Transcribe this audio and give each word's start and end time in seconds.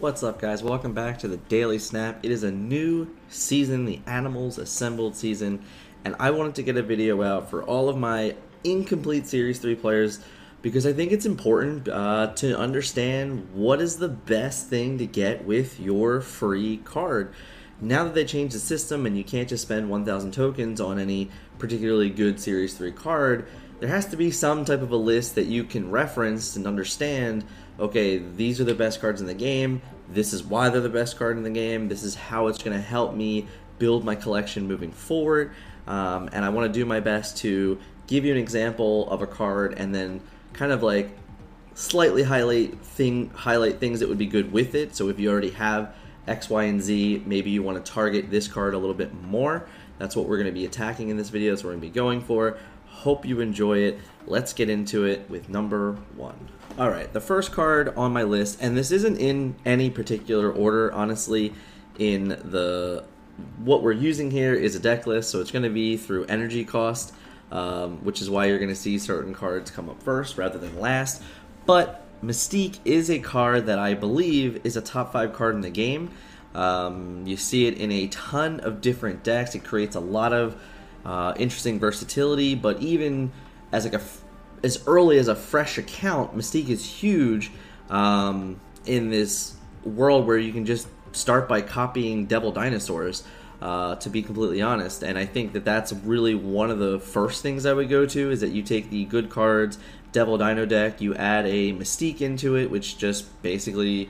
What's 0.00 0.22
up, 0.22 0.40
guys? 0.40 0.62
Welcome 0.62 0.94
back 0.94 1.18
to 1.18 1.28
the 1.28 1.38
Daily 1.38 1.80
Snap. 1.80 2.24
It 2.24 2.30
is 2.30 2.44
a 2.44 2.52
new 2.52 3.16
season, 3.28 3.84
the 3.84 3.98
Animals 4.06 4.56
Assembled 4.56 5.16
season, 5.16 5.64
and 6.04 6.14
I 6.20 6.30
wanted 6.30 6.54
to 6.54 6.62
get 6.62 6.76
a 6.76 6.84
video 6.84 7.20
out 7.24 7.50
for 7.50 7.64
all 7.64 7.88
of 7.88 7.96
my 7.96 8.36
incomplete 8.62 9.26
Series 9.26 9.58
3 9.58 9.74
players 9.74 10.20
because 10.62 10.86
I 10.86 10.92
think 10.92 11.10
it's 11.10 11.26
important 11.26 11.88
uh, 11.88 12.28
to 12.36 12.56
understand 12.56 13.48
what 13.52 13.80
is 13.80 13.96
the 13.96 14.08
best 14.08 14.68
thing 14.68 14.98
to 14.98 15.06
get 15.06 15.44
with 15.44 15.80
your 15.80 16.20
free 16.20 16.76
card. 16.76 17.34
Now 17.80 18.04
that 18.04 18.14
they 18.14 18.24
changed 18.24 18.54
the 18.54 18.60
system 18.60 19.04
and 19.04 19.18
you 19.18 19.24
can't 19.24 19.48
just 19.48 19.64
spend 19.64 19.90
1,000 19.90 20.30
tokens 20.30 20.80
on 20.80 21.00
any 21.00 21.28
particularly 21.58 22.10
good 22.10 22.38
Series 22.38 22.74
3 22.74 22.92
card, 22.92 23.48
there 23.80 23.88
has 23.88 24.06
to 24.06 24.16
be 24.16 24.30
some 24.30 24.64
type 24.64 24.82
of 24.82 24.92
a 24.92 24.96
list 24.96 25.34
that 25.34 25.46
you 25.46 25.64
can 25.64 25.90
reference 25.90 26.54
and 26.54 26.68
understand 26.68 27.44
okay, 27.78 28.18
these 28.18 28.60
are 28.60 28.64
the 28.64 28.74
best 28.74 29.00
cards 29.00 29.20
in 29.20 29.26
the 29.26 29.34
game. 29.34 29.82
This 30.08 30.32
is 30.32 30.42
why 30.42 30.68
they're 30.68 30.80
the 30.80 30.88
best 30.88 31.18
card 31.18 31.36
in 31.36 31.42
the 31.42 31.50
game. 31.50 31.88
This 31.88 32.02
is 32.02 32.14
how 32.14 32.46
it's 32.48 32.62
going 32.62 32.76
to 32.76 32.82
help 32.82 33.14
me 33.14 33.46
build 33.78 34.04
my 34.04 34.14
collection 34.14 34.66
moving 34.66 34.90
forward. 34.90 35.52
Um, 35.86 36.28
and 36.32 36.44
I 36.44 36.48
want 36.48 36.72
to 36.72 36.78
do 36.78 36.84
my 36.84 37.00
best 37.00 37.38
to 37.38 37.78
give 38.06 38.24
you 38.24 38.32
an 38.32 38.38
example 38.38 39.08
of 39.10 39.22
a 39.22 39.26
card 39.26 39.74
and 39.78 39.94
then 39.94 40.20
kind 40.52 40.72
of 40.72 40.82
like 40.82 41.10
slightly 41.74 42.24
highlight 42.24 42.76
thing 42.80 43.30
highlight 43.30 43.78
things 43.78 44.00
that 44.00 44.08
would 44.08 44.18
be 44.18 44.26
good 44.26 44.52
with 44.52 44.74
it. 44.74 44.96
So 44.96 45.08
if 45.08 45.20
you 45.20 45.30
already 45.30 45.50
have 45.50 45.94
X, 46.26 46.50
Y, 46.50 46.64
and 46.64 46.82
Z, 46.82 47.22
maybe 47.24 47.50
you 47.50 47.62
want 47.62 47.84
to 47.84 47.92
target 47.92 48.30
this 48.30 48.48
card 48.48 48.74
a 48.74 48.78
little 48.78 48.94
bit 48.94 49.14
more. 49.14 49.66
That's 49.98 50.14
what 50.14 50.28
we're 50.28 50.36
going 50.36 50.46
to 50.46 50.52
be 50.52 50.64
attacking 50.64 51.08
in 51.08 51.16
this 51.16 51.30
video. 51.30 51.52
That's 51.52 51.64
what 51.64 51.68
we're 51.68 51.80
going 51.80 51.82
to 51.82 51.88
be 51.88 51.94
going 51.94 52.20
for. 52.20 52.58
Hope 52.98 53.24
you 53.24 53.38
enjoy 53.38 53.78
it. 53.78 54.00
Let's 54.26 54.52
get 54.52 54.68
into 54.68 55.04
it 55.04 55.30
with 55.30 55.48
number 55.48 55.92
one. 56.16 56.48
All 56.76 56.90
right, 56.90 57.12
the 57.12 57.20
first 57.20 57.52
card 57.52 57.94
on 57.96 58.12
my 58.12 58.24
list, 58.24 58.58
and 58.60 58.76
this 58.76 58.90
isn't 58.90 59.18
in 59.18 59.54
any 59.64 59.88
particular 59.88 60.50
order, 60.50 60.92
honestly. 60.92 61.54
In 61.96 62.28
the 62.28 63.04
what 63.58 63.84
we're 63.84 63.92
using 63.92 64.32
here 64.32 64.52
is 64.52 64.74
a 64.74 64.80
deck 64.80 65.06
list, 65.06 65.30
so 65.30 65.40
it's 65.40 65.52
going 65.52 65.62
to 65.62 65.70
be 65.70 65.96
through 65.96 66.24
energy 66.24 66.64
cost, 66.64 67.14
um, 67.52 68.04
which 68.04 68.20
is 68.20 68.28
why 68.28 68.46
you're 68.46 68.58
going 68.58 68.68
to 68.68 68.74
see 68.74 68.98
certain 68.98 69.32
cards 69.32 69.70
come 69.70 69.88
up 69.88 70.02
first 70.02 70.36
rather 70.36 70.58
than 70.58 70.80
last. 70.80 71.22
But 71.66 72.04
Mystique 72.20 72.80
is 72.84 73.10
a 73.10 73.20
card 73.20 73.66
that 73.66 73.78
I 73.78 73.94
believe 73.94 74.60
is 74.64 74.76
a 74.76 74.80
top 74.80 75.12
five 75.12 75.32
card 75.32 75.54
in 75.54 75.60
the 75.60 75.70
game. 75.70 76.10
Um, 76.52 77.24
you 77.26 77.36
see 77.36 77.68
it 77.68 77.78
in 77.78 77.92
a 77.92 78.08
ton 78.08 78.58
of 78.58 78.80
different 78.80 79.22
decks. 79.22 79.54
It 79.54 79.62
creates 79.62 79.94
a 79.94 80.00
lot 80.00 80.32
of 80.32 80.60
uh, 81.04 81.34
interesting 81.36 81.78
versatility, 81.78 82.54
but 82.54 82.80
even 82.80 83.32
as 83.72 83.84
like 83.84 83.94
a 83.94 84.02
as 84.64 84.82
early 84.86 85.18
as 85.18 85.28
a 85.28 85.36
fresh 85.36 85.78
account, 85.78 86.36
Mystique 86.36 86.68
is 86.68 86.84
huge 86.84 87.52
um, 87.90 88.60
in 88.86 89.10
this 89.10 89.54
world 89.84 90.26
where 90.26 90.38
you 90.38 90.52
can 90.52 90.66
just 90.66 90.88
start 91.12 91.48
by 91.48 91.60
copying 91.60 92.26
Devil 92.26 92.52
Dinosaurs. 92.52 93.24
Uh, 93.60 93.96
to 93.96 94.08
be 94.08 94.22
completely 94.22 94.62
honest, 94.62 95.02
and 95.02 95.18
I 95.18 95.26
think 95.26 95.52
that 95.54 95.64
that's 95.64 95.92
really 95.92 96.32
one 96.32 96.70
of 96.70 96.78
the 96.78 97.00
first 97.00 97.42
things 97.42 97.66
I 97.66 97.72
would 97.72 97.88
go 97.88 98.06
to 98.06 98.30
is 98.30 98.40
that 98.40 98.50
you 98.50 98.62
take 98.62 98.88
the 98.88 99.04
good 99.04 99.30
cards 99.30 99.78
Devil 100.12 100.38
Dino 100.38 100.64
deck, 100.64 101.00
you 101.00 101.14
add 101.14 101.44
a 101.46 101.72
Mystique 101.72 102.20
into 102.20 102.56
it, 102.56 102.70
which 102.70 102.98
just 102.98 103.42
basically 103.42 104.08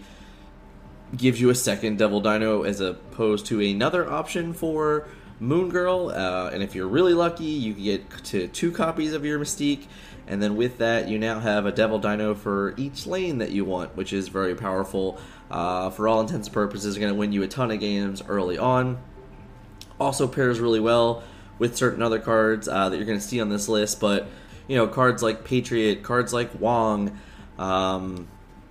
gives 1.17 1.41
you 1.41 1.51
a 1.51 1.55
second 1.55 1.99
Devil 1.99 2.21
Dino 2.21 2.63
as 2.63 2.81
opposed 2.81 3.47
to 3.47 3.61
another 3.61 4.11
option 4.11 4.53
for 4.53 5.09
Moon 5.41 5.69
Girl, 5.69 6.11
uh, 6.11 6.51
and 6.53 6.63
if 6.63 6.75
you're 6.75 6.89
really 6.89 7.15
lucky, 7.15 7.45
you 7.45 7.75
can 7.75 7.85
get 7.85 8.25
to 8.25 8.49
two 8.49 8.73
copies 8.73 9.13
of 9.13 9.25
your 9.25 9.39
Mystique, 9.39 9.87
and 10.27 10.43
then 10.43 10.57
with 10.57 10.79
that, 10.79 11.09
you 11.09 11.19
now 11.19 11.39
have 11.41 11.65
a 11.65 11.73
Devil 11.73 11.99
Dino 11.99 12.35
for 12.35 12.75
each 12.77 13.07
lane 13.07 13.39
that 13.39 13.51
you 13.51 13.65
want, 13.65 13.97
which 13.97 14.13
is 14.13 14.29
very 14.29 14.55
powerful. 14.55 15.19
Uh, 15.51 15.89
for 15.89 16.07
all 16.07 16.21
intents 16.21 16.49
and 16.49 16.55
purposes, 16.55 16.99
going 16.99 17.11
to 17.11 17.19
win 17.19 17.33
you 17.33 17.43
a 17.43 17.49
ton 17.49 17.71
of 17.71 17.81
games 17.81 18.23
early 18.29 18.59
on. 18.59 18.99
Also 19.99 20.29
pairs 20.29 20.61
really 20.61 20.81
well 20.81 21.23
with 21.59 21.77
certain 21.77 22.03
other 22.03 22.19
cards 22.19 22.69
uh, 22.69 22.89
that 22.89 22.97
you're 22.97 23.07
going 23.07 23.19
to 23.19 23.25
see 23.25 23.41
on 23.41 23.49
this 23.49 23.69
list, 23.69 24.01
but 24.01 24.29
you 24.67 24.77
know 24.77 24.87
cards 24.87 25.23
like 25.23 25.45
Patriot, 25.45 26.03
cards 26.03 26.33
like 26.33 26.51
Wong. 26.61 27.19
Um, 27.59 28.29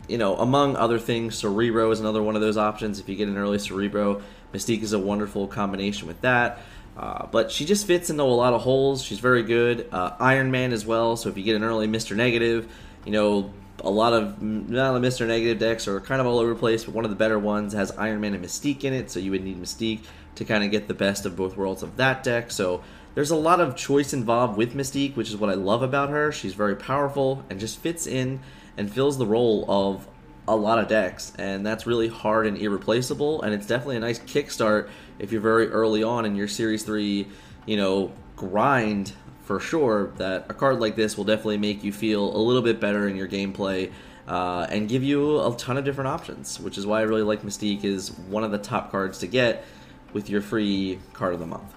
you 0.07 0.17
know, 0.17 0.37
among 0.37 0.75
other 0.77 0.99
things, 0.99 1.35
Cerebro 1.35 1.91
is 1.91 1.99
another 1.99 2.23
one 2.23 2.35
of 2.35 2.41
those 2.41 2.57
options. 2.57 2.99
If 2.99 3.09
you 3.09 3.15
get 3.15 3.27
an 3.27 3.37
early 3.37 3.59
Cerebro, 3.59 4.21
Mystique 4.57 4.81
is 4.81 4.93
a 4.93 4.99
wonderful 4.99 5.47
combination 5.47 6.07
with 6.07 6.21
that. 6.21 6.59
Uh, 6.97 7.27
but 7.27 7.51
she 7.51 7.65
just 7.65 7.85
fits 7.85 8.09
into 8.09 8.23
a 8.23 8.25
lot 8.25 8.53
of 8.53 8.61
holes. 8.61 9.03
She's 9.03 9.19
very 9.19 9.43
good. 9.43 9.87
Uh, 9.91 10.15
Iron 10.19 10.49
Man 10.49 10.73
as 10.73 10.85
well. 10.85 11.15
So 11.15 11.29
if 11.29 11.37
you 11.37 11.43
get 11.43 11.55
an 11.55 11.63
early 11.63 11.87
Mr. 11.87 12.15
Negative, 12.15 12.71
you 13.05 13.11
know, 13.11 13.53
a 13.81 13.89
lot 13.89 14.13
of 14.13 14.41
not 14.41 14.99
the 14.99 15.07
Mr. 15.07 15.27
Negative 15.27 15.59
decks 15.59 15.87
are 15.87 15.99
kind 16.01 16.19
of 16.19 16.25
all 16.25 16.39
over 16.39 16.53
the 16.53 16.59
place, 16.59 16.85
but 16.85 16.95
one 16.95 17.05
of 17.05 17.11
the 17.11 17.15
better 17.15 17.37
ones 17.37 17.73
has 17.73 17.91
Iron 17.91 18.21
Man 18.21 18.33
and 18.33 18.43
Mystique 18.43 18.83
in 18.83 18.93
it. 18.93 19.11
So 19.11 19.19
you 19.19 19.31
would 19.31 19.43
need 19.43 19.61
Mystique 19.61 20.05
to 20.35 20.45
kind 20.45 20.63
of 20.63 20.71
get 20.71 20.87
the 20.87 20.95
best 20.95 21.25
of 21.25 21.35
both 21.35 21.55
worlds 21.55 21.83
of 21.83 21.97
that 21.97 22.23
deck. 22.23 22.49
So 22.49 22.83
there's 23.13 23.31
a 23.31 23.35
lot 23.35 23.59
of 23.59 23.75
choice 23.75 24.13
involved 24.13 24.57
with 24.57 24.73
Mystique, 24.75 25.15
which 25.15 25.29
is 25.29 25.37
what 25.37 25.49
I 25.49 25.53
love 25.53 25.83
about 25.83 26.09
her. 26.09 26.31
She's 26.31 26.53
very 26.53 26.75
powerful 26.75 27.43
and 27.49 27.59
just 27.59 27.79
fits 27.79 28.07
in 28.07 28.39
and 28.75 28.91
fills 28.91 29.17
the 29.17 29.25
role 29.25 29.65
of 29.67 30.07
a 30.47 30.55
lot 30.55 30.79
of 30.79 30.87
decks, 30.87 31.33
and 31.37 31.65
that's 31.65 31.85
really 31.85 32.07
hard 32.07 32.47
and 32.47 32.57
irreplaceable. 32.57 33.41
And 33.41 33.53
it's 33.53 33.67
definitely 33.67 33.97
a 33.97 34.01
nice 34.01 34.19
kickstart 34.19 34.89
if 35.19 35.31
you're 35.31 35.41
very 35.41 35.67
early 35.67 36.03
on 36.03 36.25
in 36.25 36.35
your 36.35 36.47
Series 36.47 36.83
Three, 36.83 37.27
you 37.65 37.77
know, 37.77 38.11
grind 38.35 39.13
for 39.43 39.59
sure. 39.59 40.11
That 40.17 40.45
a 40.49 40.53
card 40.53 40.79
like 40.79 40.95
this 40.95 41.17
will 41.17 41.25
definitely 41.25 41.57
make 41.57 41.83
you 41.83 41.91
feel 41.91 42.35
a 42.35 42.39
little 42.39 42.61
bit 42.61 42.79
better 42.79 43.07
in 43.07 43.15
your 43.15 43.27
gameplay. 43.27 43.91
Uh, 44.27 44.67
and 44.69 44.89
give 44.89 45.03
you 45.03 45.39
a 45.39 45.55
ton 45.55 45.77
of 45.77 45.85
different 45.85 46.09
options, 46.09 46.59
which 46.59 46.77
is 46.77 46.85
why 46.85 46.99
I 46.99 47.03
really 47.03 47.21
like 47.21 47.43
Mystique 47.43 47.85
is 47.85 48.11
one 48.11 48.43
of 48.43 48.51
the 48.51 48.57
top 48.57 48.91
cards 48.91 49.19
to 49.19 49.27
get 49.27 49.63
with 50.11 50.29
your 50.29 50.41
free 50.41 50.99
card 51.13 51.33
of 51.33 51.39
the 51.39 51.45
month. 51.45 51.73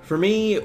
For 0.00 0.16
me, 0.16 0.60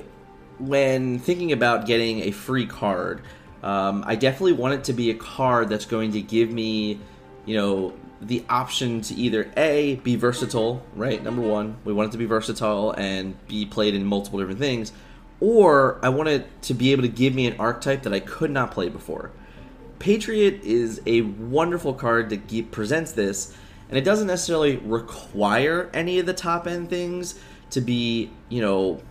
when 0.58 1.20
thinking 1.20 1.52
about 1.52 1.86
getting 1.86 2.22
a 2.22 2.32
free 2.32 2.66
card, 2.66 3.24
um, 3.64 4.04
I 4.08 4.16
definitely 4.16 4.54
want 4.54 4.76
it 4.76 4.84
to 4.86 4.94
be 4.94 5.10
a 5.10 5.16
card 5.16 5.68
that's 5.68 5.86
going 5.86 6.14
to 6.14 6.22
give 6.22 6.50
me 6.50 7.00
you 7.46 7.56
know, 7.56 7.94
the 8.22 8.46
option 8.50 9.02
to 9.02 9.16
either 9.16 9.52
A, 9.58 9.96
be 9.96 10.16
versatile, 10.16 10.86
right? 10.96 11.22
Number 11.24 11.42
one, 11.42 11.78
we 11.84 11.94
want 11.94 12.10
it 12.10 12.12
to 12.12 12.18
be 12.18 12.26
versatile 12.26 12.92
and 12.92 13.36
be 13.48 13.66
played 13.66 13.96
in 13.96 14.06
multiple 14.06 14.40
different 14.40 14.60
things, 14.60 14.92
or 15.40 16.00
I 16.04 16.10
want 16.10 16.30
it 16.30 16.62
to 16.64 16.74
be 16.74 16.92
able 16.92 17.02
to 17.02 17.10
give 17.10 17.34
me 17.34 17.48
an 17.48 17.60
archetype 17.60 18.04
that 18.04 18.14
I 18.14 18.20
could 18.20 18.52
not 18.52 18.72
play 18.72 18.90
before. 18.90 19.32
Patriot 19.98 20.64
is 20.64 21.02
a 21.06 21.22
wonderful 21.22 21.94
card 21.94 22.30
that 22.30 22.72
presents 22.72 23.12
this, 23.14 23.56
and 23.90 23.98
it 23.98 24.04
doesn't 24.04 24.28
necessarily 24.28 24.78
require 24.78 25.90
any 25.94 26.20
of 26.20 26.26
the 26.26 26.34
top 26.34 26.68
end 26.68 26.90
things 26.90 27.40
to 27.72 27.82
be, 27.82 28.32
you 28.50 28.62
know, 28.62 29.02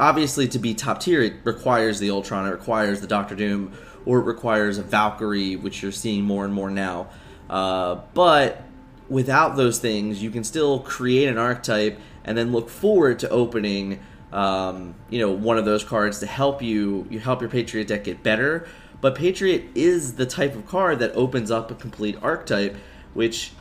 obviously 0.00 0.48
to 0.48 0.58
be 0.58 0.74
top 0.74 1.00
tier, 1.00 1.22
it 1.22 1.34
requires 1.44 2.00
the 2.00 2.10
Ultron, 2.10 2.46
it 2.46 2.50
requires 2.50 3.00
the 3.00 3.06
Doctor 3.06 3.34
Doom, 3.34 3.72
or 4.06 4.20
it 4.20 4.24
requires 4.24 4.78
a 4.78 4.82
Valkyrie, 4.82 5.56
which 5.56 5.82
you're 5.82 5.92
seeing 5.92 6.24
more 6.24 6.44
and 6.44 6.52
more 6.52 6.70
now. 6.70 7.08
Uh, 7.48 8.00
but 8.14 8.62
without 9.08 9.56
those 9.56 9.78
things, 9.78 10.22
you 10.22 10.30
can 10.30 10.44
still 10.44 10.80
create 10.80 11.28
an 11.28 11.38
archetype 11.38 11.98
and 12.24 12.36
then 12.36 12.52
look 12.52 12.68
forward 12.68 13.18
to 13.18 13.28
opening, 13.28 14.00
um, 14.32 14.94
you 15.10 15.18
know, 15.18 15.30
one 15.30 15.58
of 15.58 15.64
those 15.64 15.84
cards 15.84 16.20
to 16.20 16.26
help 16.26 16.62
you 16.62 17.06
you 17.10 17.18
help 17.20 17.40
your 17.40 17.50
Patriot 17.50 17.88
deck 17.88 18.04
get 18.04 18.22
better. 18.22 18.66
But 19.00 19.16
Patriot 19.16 19.64
is 19.74 20.14
the 20.14 20.26
type 20.26 20.54
of 20.54 20.66
card 20.66 21.00
that 21.00 21.12
opens 21.14 21.50
up 21.50 21.70
a 21.70 21.74
complete 21.74 22.16
archetype, 22.22 22.76
which 23.14 23.52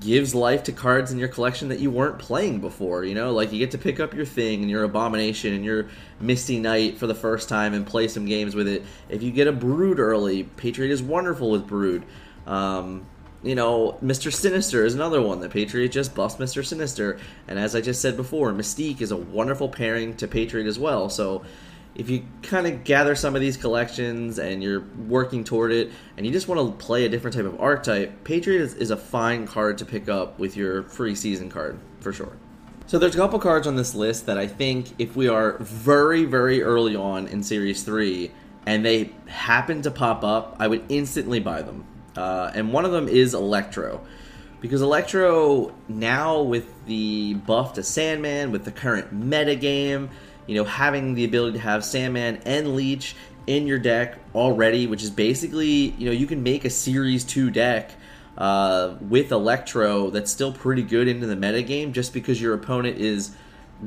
gives 0.00 0.34
life 0.34 0.64
to 0.64 0.72
cards 0.72 1.10
in 1.10 1.18
your 1.18 1.28
collection 1.28 1.68
that 1.68 1.80
you 1.80 1.90
weren't 1.90 2.18
playing 2.18 2.60
before. 2.60 3.04
You 3.04 3.14
know, 3.14 3.32
like 3.32 3.52
you 3.52 3.58
get 3.58 3.72
to 3.72 3.78
pick 3.78 4.00
up 4.00 4.14
your 4.14 4.24
thing 4.24 4.62
and 4.62 4.70
your 4.70 4.84
abomination 4.84 5.52
and 5.54 5.64
your 5.64 5.88
Misty 6.20 6.58
Knight 6.58 6.98
for 6.98 7.06
the 7.06 7.14
first 7.14 7.48
time 7.48 7.74
and 7.74 7.86
play 7.86 8.08
some 8.08 8.26
games 8.26 8.54
with 8.54 8.68
it. 8.68 8.84
If 9.08 9.22
you 9.22 9.30
get 9.30 9.46
a 9.46 9.52
Brood 9.52 9.98
early, 9.98 10.44
Patriot 10.44 10.92
is 10.92 11.02
wonderful 11.02 11.50
with 11.50 11.66
Brood. 11.66 12.04
Um, 12.46 13.06
you 13.42 13.54
know, 13.54 13.98
Mr. 14.02 14.32
Sinister 14.32 14.84
is 14.84 14.94
another 14.94 15.22
one. 15.22 15.40
The 15.40 15.48
Patriot 15.48 15.90
just 15.90 16.14
buffs 16.14 16.36
Mr. 16.36 16.64
Sinister, 16.64 17.18
and 17.46 17.58
as 17.58 17.76
I 17.76 17.80
just 17.80 18.00
said 18.00 18.16
before, 18.16 18.52
Mystique 18.52 19.00
is 19.00 19.12
a 19.12 19.16
wonderful 19.16 19.68
pairing 19.68 20.16
to 20.16 20.26
Patriot 20.26 20.66
as 20.66 20.78
well. 20.78 21.08
So 21.08 21.44
if 21.98 22.08
you 22.08 22.24
kind 22.42 22.66
of 22.68 22.84
gather 22.84 23.16
some 23.16 23.34
of 23.34 23.40
these 23.40 23.56
collections 23.56 24.38
and 24.38 24.62
you're 24.62 24.84
working 25.08 25.42
toward 25.42 25.72
it 25.72 25.90
and 26.16 26.24
you 26.24 26.30
just 26.30 26.46
want 26.46 26.60
to 26.60 26.84
play 26.84 27.04
a 27.04 27.08
different 27.08 27.36
type 27.36 27.44
of 27.44 27.60
archetype, 27.60 28.22
Patriot 28.22 28.62
is, 28.62 28.74
is, 28.74 28.92
a 28.92 28.96
fine 28.96 29.48
card 29.48 29.78
to 29.78 29.84
pick 29.84 30.08
up 30.08 30.38
with 30.38 30.56
your 30.56 30.84
free 30.84 31.16
season 31.16 31.50
card 31.50 31.78
for 31.98 32.12
sure. 32.12 32.36
So 32.86 32.98
there's 32.98 33.16
a 33.16 33.18
couple 33.18 33.40
cards 33.40 33.66
on 33.66 33.74
this 33.74 33.96
list 33.96 34.26
that 34.26 34.38
I 34.38 34.46
think 34.46 34.94
if 34.98 35.16
we 35.16 35.28
are 35.28 35.58
very, 35.58 36.24
very 36.24 36.62
early 36.62 36.94
on 36.94 37.26
in 37.26 37.42
Series 37.42 37.82
3 37.82 38.30
and 38.64 38.84
they 38.84 39.10
happen 39.26 39.82
to 39.82 39.90
pop 39.90 40.22
up, 40.22 40.56
I 40.60 40.68
would 40.68 40.84
instantly 40.88 41.40
buy 41.40 41.62
them. 41.62 41.84
Uh, 42.16 42.52
and 42.54 42.72
one 42.72 42.84
of 42.84 42.92
them 42.92 43.08
is 43.08 43.34
Electro. 43.34 44.00
Because 44.60 44.82
Electro, 44.82 45.74
now 45.88 46.42
with 46.42 46.86
the 46.86 47.34
buff 47.34 47.74
to 47.74 47.82
Sandman, 47.82 48.52
with 48.52 48.64
the 48.64 48.72
current 48.72 49.12
meta 49.12 49.54
game, 49.56 50.10
you 50.48 50.56
know, 50.56 50.64
having 50.64 51.14
the 51.14 51.24
ability 51.24 51.58
to 51.58 51.62
have 51.62 51.84
Sandman 51.84 52.40
and 52.44 52.74
Leech 52.74 53.14
in 53.46 53.66
your 53.66 53.78
deck 53.78 54.18
already, 54.34 54.86
which 54.86 55.04
is 55.04 55.10
basically, 55.10 55.90
you 55.98 56.06
know, 56.06 56.12
you 56.12 56.26
can 56.26 56.42
make 56.42 56.64
a 56.64 56.70
Series 56.70 57.22
2 57.22 57.50
deck 57.50 57.92
uh, 58.36 58.96
with 59.00 59.30
Electro 59.30 60.10
that's 60.10 60.32
still 60.32 60.52
pretty 60.52 60.82
good 60.82 61.06
into 61.06 61.26
the 61.26 61.36
metagame 61.36 61.92
just 61.92 62.12
because 62.12 62.40
your 62.40 62.54
opponent 62.54 62.98
is 62.98 63.34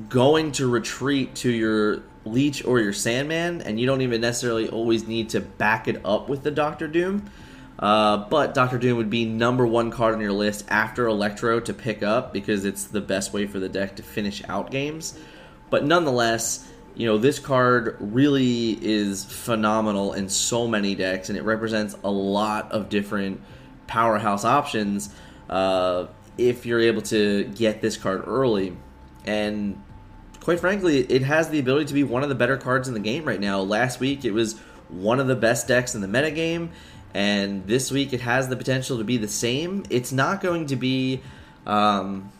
going 0.07 0.51
to 0.53 0.67
retreat 0.69 1.35
to 1.35 1.49
your 1.49 2.03
Leech 2.23 2.63
or 2.63 2.79
your 2.79 2.93
Sandman, 2.93 3.61
and 3.61 3.79
you 3.79 3.87
don't 3.87 4.01
even 4.01 4.21
necessarily 4.21 4.69
always 4.69 5.07
need 5.07 5.29
to 5.29 5.41
back 5.41 5.87
it 5.87 5.99
up 6.05 6.29
with 6.29 6.43
the 6.43 6.51
Doctor 6.51 6.87
Doom. 6.87 7.29
Uh, 7.79 8.17
but 8.29 8.53
Doctor 8.53 8.77
Doom 8.77 8.97
would 8.97 9.09
be 9.09 9.25
number 9.25 9.65
one 9.65 9.89
card 9.89 10.13
on 10.13 10.21
your 10.21 10.31
list 10.31 10.65
after 10.69 11.07
Electro 11.07 11.59
to 11.61 11.73
pick 11.73 12.03
up 12.03 12.31
because 12.31 12.63
it's 12.63 12.83
the 12.83 13.01
best 13.01 13.33
way 13.33 13.47
for 13.47 13.57
the 13.57 13.69
deck 13.69 13.95
to 13.95 14.03
finish 14.03 14.43
out 14.47 14.69
games. 14.69 15.17
But 15.71 15.85
nonetheless, 15.85 16.67
you 16.93 17.07
know, 17.07 17.17
this 17.17 17.39
card 17.39 17.97
really 17.99 18.77
is 18.79 19.23
phenomenal 19.23 20.13
in 20.13 20.29
so 20.29 20.67
many 20.67 20.93
decks, 20.93 21.29
and 21.29 21.37
it 21.37 21.43
represents 21.43 21.95
a 22.03 22.11
lot 22.11 22.71
of 22.71 22.89
different 22.89 23.41
powerhouse 23.87 24.45
options 24.45 25.13
uh, 25.49 26.05
if 26.37 26.65
you're 26.65 26.81
able 26.81 27.01
to 27.03 27.45
get 27.45 27.81
this 27.81 27.97
card 27.97 28.23
early. 28.27 28.75
And 29.25 29.81
quite 30.41 30.59
frankly, 30.59 30.99
it 30.99 31.23
has 31.23 31.49
the 31.49 31.59
ability 31.59 31.85
to 31.85 31.93
be 31.93 32.03
one 32.03 32.23
of 32.23 32.29
the 32.29 32.35
better 32.35 32.57
cards 32.57 32.87
in 32.87 32.93
the 32.93 32.99
game 32.99 33.25
right 33.25 33.39
now. 33.39 33.61
Last 33.61 33.99
week, 33.99 34.25
it 34.25 34.31
was 34.31 34.59
one 34.89 35.19
of 35.19 35.27
the 35.27 35.35
best 35.35 35.67
decks 35.67 35.95
in 35.95 36.01
the 36.01 36.07
metagame, 36.07 36.69
and 37.13 37.65
this 37.65 37.91
week 37.91 38.11
it 38.11 38.21
has 38.21 38.49
the 38.49 38.57
potential 38.57 38.97
to 38.97 39.05
be 39.05 39.17
the 39.17 39.27
same. 39.29 39.85
It's 39.89 40.11
not 40.11 40.41
going 40.41 40.65
to 40.67 40.75
be 40.75 41.21
um, 41.65 42.31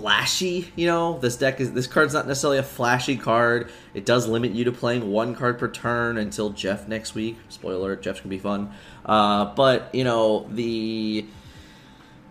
flashy, 0.00 0.72
you 0.76 0.86
know. 0.86 1.18
This 1.18 1.36
deck 1.36 1.60
is 1.60 1.72
this 1.72 1.86
card's 1.86 2.14
not 2.14 2.26
necessarily 2.26 2.58
a 2.58 2.62
flashy 2.62 3.16
card. 3.16 3.70
It 3.94 4.06
does 4.06 4.28
limit 4.28 4.52
you 4.52 4.64
to 4.64 4.72
playing 4.72 5.10
one 5.10 5.34
card 5.34 5.58
per 5.58 5.68
turn 5.68 6.18
until 6.18 6.50
Jeff 6.50 6.88
next 6.88 7.14
week. 7.14 7.36
Spoiler: 7.48 7.96
Jeff's 7.96 8.20
gonna 8.20 8.30
be 8.30 8.38
fun. 8.38 8.72
Uh, 9.04 9.54
but 9.54 9.94
you 9.94 10.04
know 10.04 10.46
the 10.50 11.26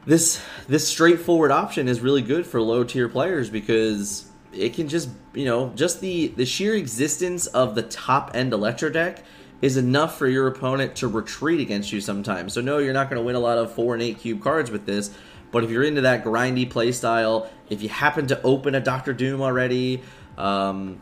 this 0.06 0.42
this 0.68 0.88
straightforward 0.88 1.52
option 1.52 1.88
is 1.88 2.00
really 2.00 2.22
good 2.22 2.46
for 2.46 2.62
low 2.62 2.84
tier 2.84 3.10
players 3.10 3.50
because 3.50 4.30
it 4.54 4.74
can 4.74 4.88
just 4.88 5.10
you 5.34 5.46
know 5.46 5.72
just 5.76 6.02
the 6.02 6.28
the 6.30 6.46
sheer 6.46 6.76
existence 6.76 7.48
of 7.48 7.76
the 7.76 7.84
top 7.84 8.32
end 8.34 8.54
electro 8.54 8.90
deck 8.90 9.24
is 9.62 9.76
enough 9.76 10.18
for 10.18 10.28
your 10.28 10.48
opponent 10.48 10.96
to 10.96 11.08
retreat 11.08 11.60
against 11.60 11.92
you 11.92 12.00
sometimes. 12.00 12.54
So 12.54 12.62
no, 12.62 12.78
you're 12.78 12.94
not 12.94 13.10
going 13.10 13.20
to 13.20 13.26
win 13.26 13.36
a 13.36 13.40
lot 13.40 13.58
of 13.58 13.74
four 13.74 13.94
and 13.94 14.04
eight 14.04 14.20
cube 14.20 14.42
cards 14.42 14.70
with 14.70 14.86
this. 14.86 15.12
But 15.52 15.64
if 15.64 15.70
you're 15.70 15.84
into 15.84 16.02
that 16.02 16.24
grindy 16.24 16.70
play 16.70 16.92
style, 16.92 17.50
if 17.70 17.82
you 17.82 17.90
happen 17.90 18.28
to 18.28 18.42
open 18.42 18.76
a 18.76 18.80
Doctor 18.80 19.14
Doom 19.14 19.42
already, 19.42 20.02
um, 20.38 21.02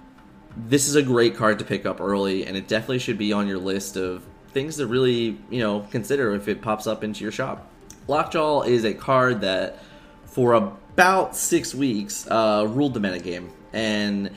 this 0.56 0.88
is 0.88 0.96
a 0.96 1.04
great 1.04 1.36
card 1.36 1.60
to 1.60 1.66
pick 1.66 1.86
up 1.86 2.00
early, 2.00 2.46
and 2.46 2.56
it 2.56 2.68
definitely 2.68 3.00
should 3.00 3.18
be 3.18 3.34
on 3.34 3.48
your 3.48 3.58
list 3.58 3.98
of 3.98 4.24
things 4.50 4.78
to 4.78 4.88
really 4.88 5.38
you 5.50 5.60
know 5.60 5.82
consider 5.92 6.34
if 6.34 6.48
it 6.48 6.62
pops 6.62 6.88
up 6.88 7.04
into 7.04 7.24
your 7.24 7.32
shop. 7.32 7.70
Lockjaw 8.08 8.62
is 8.64 8.86
a 8.86 8.94
card 8.94 9.42
that, 9.42 9.80
for 10.26 10.54
about 10.54 11.36
six 11.36 11.74
weeks, 11.74 12.28
uh, 12.28 12.68
ruled 12.70 12.94
the 12.94 13.00
metagame. 13.00 13.50
And 13.74 14.32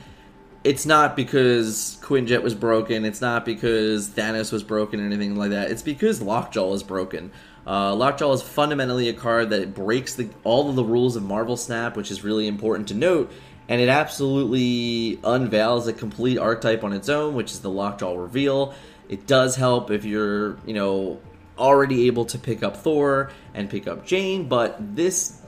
it's 0.63 0.85
not 0.85 1.15
because 1.15 1.97
Quinjet 2.01 2.41
was 2.41 2.55
broken, 2.55 3.05
it's 3.05 3.21
not 3.21 3.45
because 3.45 4.09
Thanos 4.09 4.51
was 4.51 4.63
broken 4.63 4.99
or 4.99 5.05
anything 5.05 5.35
like 5.35 5.51
that. 5.51 5.71
It's 5.71 5.83
because 5.83 6.21
Lockjaw 6.21 6.73
is 6.73 6.83
broken. 6.83 7.31
Uh, 7.67 7.93
Lockjaw 7.95 8.33
is 8.33 8.41
fundamentally 8.41 9.09
a 9.09 9.13
card 9.13 9.51
that 9.51 9.73
breaks 9.73 10.15
the, 10.15 10.29
all 10.43 10.69
of 10.69 10.75
the 10.75 10.83
rules 10.83 11.15
of 11.15 11.23
Marvel 11.23 11.57
Snap, 11.57 11.95
which 11.95 12.11
is 12.11 12.23
really 12.23 12.47
important 12.47 12.87
to 12.87 12.93
note, 12.93 13.31
and 13.67 13.79
it 13.79 13.89
absolutely 13.89 15.19
unveils 15.23 15.87
a 15.87 15.93
complete 15.93 16.37
archetype 16.37 16.83
on 16.83 16.93
its 16.93 17.09
own, 17.09 17.35
which 17.35 17.51
is 17.51 17.59
the 17.59 17.69
Lockjaw 17.69 18.15
reveal. 18.15 18.73
It 19.07 19.27
does 19.27 19.55
help 19.55 19.91
if 19.91 20.05
you're, 20.05 20.57
you 20.65 20.73
know, 20.73 21.19
already 21.57 22.07
able 22.07 22.25
to 22.25 22.37
pick 22.39 22.63
up 22.63 22.77
Thor 22.77 23.31
and 23.53 23.69
pick 23.69 23.87
up 23.87 24.05
Jane, 24.05 24.47
but 24.47 24.95
this 24.95 25.41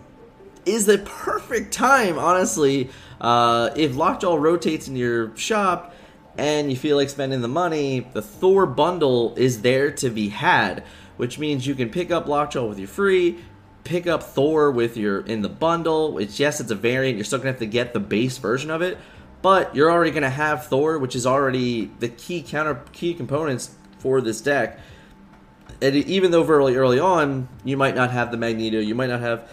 is 0.65 0.85
the 0.85 0.99
perfect 0.99 1.73
time, 1.73 2.19
honestly. 2.19 2.89
Uh, 3.19 3.71
if 3.75 3.95
Lockjaw 3.95 4.35
rotates 4.35 4.87
in 4.87 4.95
your 4.95 5.35
shop 5.37 5.95
and 6.37 6.69
you 6.69 6.77
feel 6.77 6.97
like 6.97 7.09
spending 7.09 7.41
the 7.41 7.47
money, 7.47 8.07
the 8.13 8.21
Thor 8.21 8.65
bundle 8.65 9.33
is 9.35 9.61
there 9.61 9.91
to 9.91 10.09
be 10.09 10.29
had, 10.29 10.83
which 11.17 11.37
means 11.37 11.67
you 11.67 11.75
can 11.75 11.89
pick 11.89 12.11
up 12.11 12.27
Lockjaw 12.27 12.65
with 12.65 12.79
your 12.79 12.87
free, 12.87 13.39
pick 13.83 14.07
up 14.07 14.23
Thor 14.23 14.71
with 14.71 14.97
your 14.97 15.21
in 15.21 15.41
the 15.41 15.49
bundle. 15.49 16.17
It's 16.17 16.39
yes, 16.39 16.59
it's 16.59 16.71
a 16.71 16.75
variant. 16.75 17.17
You're 17.17 17.25
still 17.25 17.39
gonna 17.39 17.51
have 17.51 17.59
to 17.59 17.65
get 17.65 17.93
the 17.93 17.99
base 17.99 18.37
version 18.37 18.71
of 18.71 18.81
it, 18.81 18.97
but 19.41 19.75
you're 19.75 19.91
already 19.91 20.11
gonna 20.11 20.29
have 20.29 20.67
Thor, 20.67 20.97
which 20.99 21.15
is 21.15 21.25
already 21.25 21.91
the 21.99 22.09
key 22.09 22.41
counter 22.41 22.83
key 22.93 23.13
components 23.13 23.75
for 23.99 24.21
this 24.21 24.41
deck 24.41 24.79
and 25.81 25.95
even 25.95 26.31
though 26.31 26.45
early 26.45 26.75
early 26.75 26.99
on 26.99 27.47
you 27.63 27.75
might 27.75 27.95
not 27.95 28.11
have 28.11 28.31
the 28.31 28.37
Magneto, 28.37 28.79
you 28.79 28.95
might 28.95 29.09
not 29.09 29.21
have, 29.21 29.49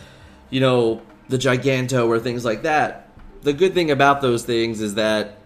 you 0.50 0.60
know, 0.60 1.02
the 1.28 1.38
Giganto 1.38 2.06
or 2.06 2.18
things 2.18 2.44
like 2.44 2.62
that. 2.62 3.08
The 3.42 3.52
good 3.52 3.74
thing 3.74 3.90
about 3.90 4.20
those 4.20 4.44
things 4.44 4.80
is 4.80 4.94
that 4.94 5.37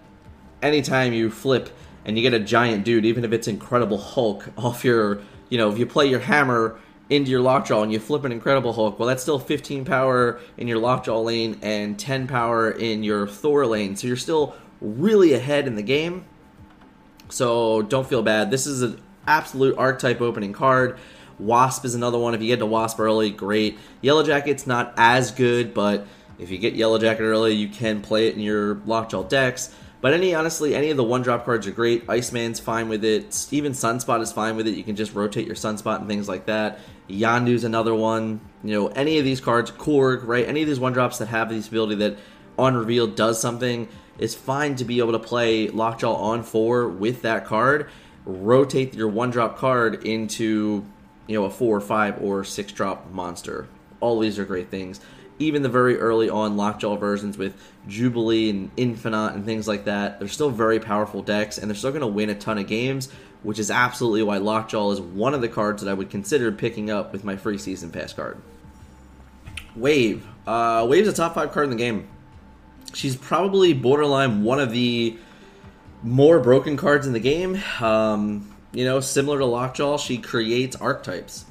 anytime 0.62 1.12
you 1.12 1.30
flip 1.30 1.70
and 2.04 2.16
you 2.16 2.22
get 2.22 2.34
a 2.34 2.40
giant 2.40 2.84
dude, 2.84 3.04
even 3.04 3.24
if 3.24 3.32
it's 3.32 3.48
Incredible 3.48 3.98
Hulk 3.98 4.48
off 4.56 4.84
your, 4.84 5.20
you 5.48 5.58
know, 5.58 5.70
if 5.70 5.78
you 5.78 5.86
play 5.86 6.06
your 6.06 6.20
hammer 6.20 6.78
into 7.10 7.30
your 7.30 7.40
lockjaw 7.40 7.82
and 7.82 7.92
you 7.92 7.98
flip 7.98 8.24
an 8.24 8.32
Incredible 8.32 8.72
Hulk, 8.72 8.98
well, 8.98 9.08
that's 9.08 9.22
still 9.22 9.38
15 9.38 9.84
power 9.84 10.40
in 10.56 10.68
your 10.68 10.78
lockjaw 10.78 11.20
lane 11.20 11.58
and 11.62 11.98
10 11.98 12.26
power 12.26 12.70
in 12.70 13.02
your 13.02 13.26
Thor 13.26 13.66
lane. 13.66 13.96
So 13.96 14.06
you're 14.06 14.16
still 14.16 14.54
really 14.80 15.32
ahead 15.34 15.66
in 15.66 15.74
the 15.74 15.82
game. 15.82 16.24
So 17.28 17.82
don't 17.82 18.06
feel 18.06 18.22
bad. 18.22 18.50
This 18.50 18.66
is 18.66 18.82
an 18.82 19.00
absolute 19.26 19.76
archetype 19.78 20.20
opening 20.20 20.52
card. 20.52 20.98
Wasp 21.38 21.84
is 21.84 21.94
another 21.94 22.18
one. 22.18 22.34
If 22.34 22.42
you 22.42 22.48
get 22.48 22.58
to 22.58 22.66
Wasp 22.66 23.00
early, 23.00 23.30
great. 23.30 23.78
Yellow 24.00 24.22
Jacket's 24.22 24.66
not 24.66 24.92
as 24.96 25.30
good, 25.30 25.74
but 25.74 26.06
if 26.38 26.50
you 26.50 26.58
get 26.58 26.74
Yellow 26.74 26.98
Jacket 26.98 27.22
early, 27.22 27.52
you 27.52 27.68
can 27.68 28.00
play 28.00 28.28
it 28.28 28.34
in 28.34 28.40
your 28.40 28.76
Lockjaw 28.86 29.24
decks. 29.24 29.74
But 30.02 30.12
any 30.12 30.34
honestly, 30.34 30.74
any 30.74 30.90
of 30.90 30.98
the 30.98 31.04
one 31.04 31.22
drop 31.22 31.46
cards 31.46 31.66
are 31.66 31.70
great. 31.70 32.04
Iceman's 32.10 32.60
fine 32.60 32.90
with 32.90 33.04
it. 33.04 33.48
Even 33.50 33.72
Sunspot 33.72 34.20
is 34.20 34.30
fine 34.30 34.56
with 34.56 34.66
it. 34.66 34.72
You 34.72 34.84
can 34.84 34.96
just 34.96 35.14
rotate 35.14 35.46
your 35.46 35.56
Sunspot 35.56 36.00
and 36.00 36.08
things 36.08 36.28
like 36.28 36.44
that. 36.46 36.80
Yondu's 37.08 37.64
another 37.64 37.94
one. 37.94 38.42
You 38.62 38.72
know, 38.72 38.88
any 38.88 39.18
of 39.18 39.24
these 39.24 39.40
cards, 39.40 39.70
Korg, 39.70 40.26
right? 40.26 40.46
Any 40.46 40.60
of 40.60 40.68
these 40.68 40.80
one 40.80 40.92
drops 40.92 41.16
that 41.18 41.28
have 41.28 41.48
this 41.48 41.68
ability 41.68 41.94
that 41.96 42.18
on 42.58 42.76
reveal 42.76 43.06
does 43.06 43.40
something 43.40 43.88
is 44.18 44.34
fine 44.34 44.76
to 44.76 44.84
be 44.84 44.98
able 44.98 45.12
to 45.12 45.18
play 45.18 45.68
Lockjaw 45.68 46.14
on 46.14 46.42
four 46.42 46.86
with 46.86 47.22
that 47.22 47.46
card 47.46 47.88
rotate 48.24 48.94
your 48.94 49.08
one 49.08 49.30
drop 49.30 49.58
card 49.58 50.04
into 50.06 50.84
you 51.26 51.38
know 51.38 51.44
a 51.44 51.50
four 51.50 51.76
or 51.76 51.80
five 51.80 52.20
or 52.22 52.44
six 52.44 52.72
drop 52.72 53.10
monster. 53.10 53.68
All 54.00 54.18
these 54.18 54.38
are 54.38 54.44
great 54.44 54.68
things. 54.68 55.00
Even 55.38 55.62
the 55.62 55.68
very 55.68 55.98
early 55.98 56.28
on 56.28 56.56
lockjaw 56.56 56.96
versions 56.96 57.36
with 57.36 57.56
Jubilee 57.88 58.50
and 58.50 58.70
Infinite 58.76 59.34
and 59.34 59.44
things 59.44 59.66
like 59.66 59.86
that, 59.86 60.18
they're 60.18 60.28
still 60.28 60.50
very 60.50 60.78
powerful 60.78 61.22
decks 61.22 61.58
and 61.58 61.68
they're 61.68 61.76
still 61.76 61.90
going 61.90 62.02
to 62.02 62.06
win 62.06 62.30
a 62.30 62.34
ton 62.34 62.58
of 62.58 62.66
games, 62.66 63.08
which 63.42 63.58
is 63.58 63.70
absolutely 63.70 64.22
why 64.22 64.38
Lockjaw 64.38 64.92
is 64.92 65.00
one 65.00 65.34
of 65.34 65.40
the 65.40 65.48
cards 65.48 65.82
that 65.82 65.90
I 65.90 65.94
would 65.94 66.10
consider 66.10 66.52
picking 66.52 66.90
up 66.90 67.12
with 67.12 67.24
my 67.24 67.36
free 67.36 67.58
season 67.58 67.90
pass 67.90 68.12
card. 68.12 68.40
Wave. 69.74 70.26
Uh, 70.46 70.86
Wave's 70.88 71.08
a 71.08 71.12
top 71.12 71.34
five 71.34 71.52
card 71.52 71.64
in 71.64 71.70
the 71.70 71.76
game. 71.76 72.08
She's 72.94 73.16
probably 73.16 73.72
borderline 73.72 74.44
one 74.44 74.60
of 74.60 74.70
the 74.70 75.16
more 76.02 76.40
broken 76.40 76.76
cards 76.76 77.06
in 77.06 77.12
the 77.12 77.20
game. 77.20 77.60
Um, 77.80 78.54
you 78.72 78.84
know, 78.84 79.00
similar 79.00 79.38
to 79.38 79.46
Lockjaw, 79.46 79.98
she 79.98 80.18
creates 80.18 80.76
archetypes. 80.76 81.44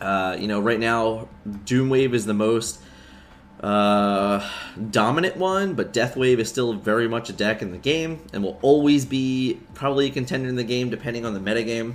Uh, 0.00 0.36
you 0.38 0.48
know, 0.48 0.60
right 0.60 0.78
now, 0.78 1.28
Doomwave 1.48 2.12
is 2.12 2.26
the 2.26 2.34
most 2.34 2.80
uh, 3.60 4.48
dominant 4.90 5.36
one, 5.36 5.74
but 5.74 5.92
Deathwave 5.92 6.38
is 6.38 6.48
still 6.48 6.74
very 6.74 7.08
much 7.08 7.30
a 7.30 7.32
deck 7.32 7.62
in 7.62 7.72
the 7.72 7.78
game 7.78 8.20
and 8.32 8.42
will 8.42 8.58
always 8.62 9.04
be 9.04 9.60
probably 9.74 10.06
a 10.06 10.10
contender 10.10 10.48
in 10.48 10.56
the 10.56 10.64
game 10.64 10.90
depending 10.90 11.24
on 11.24 11.34
the 11.34 11.40
metagame 11.40 11.94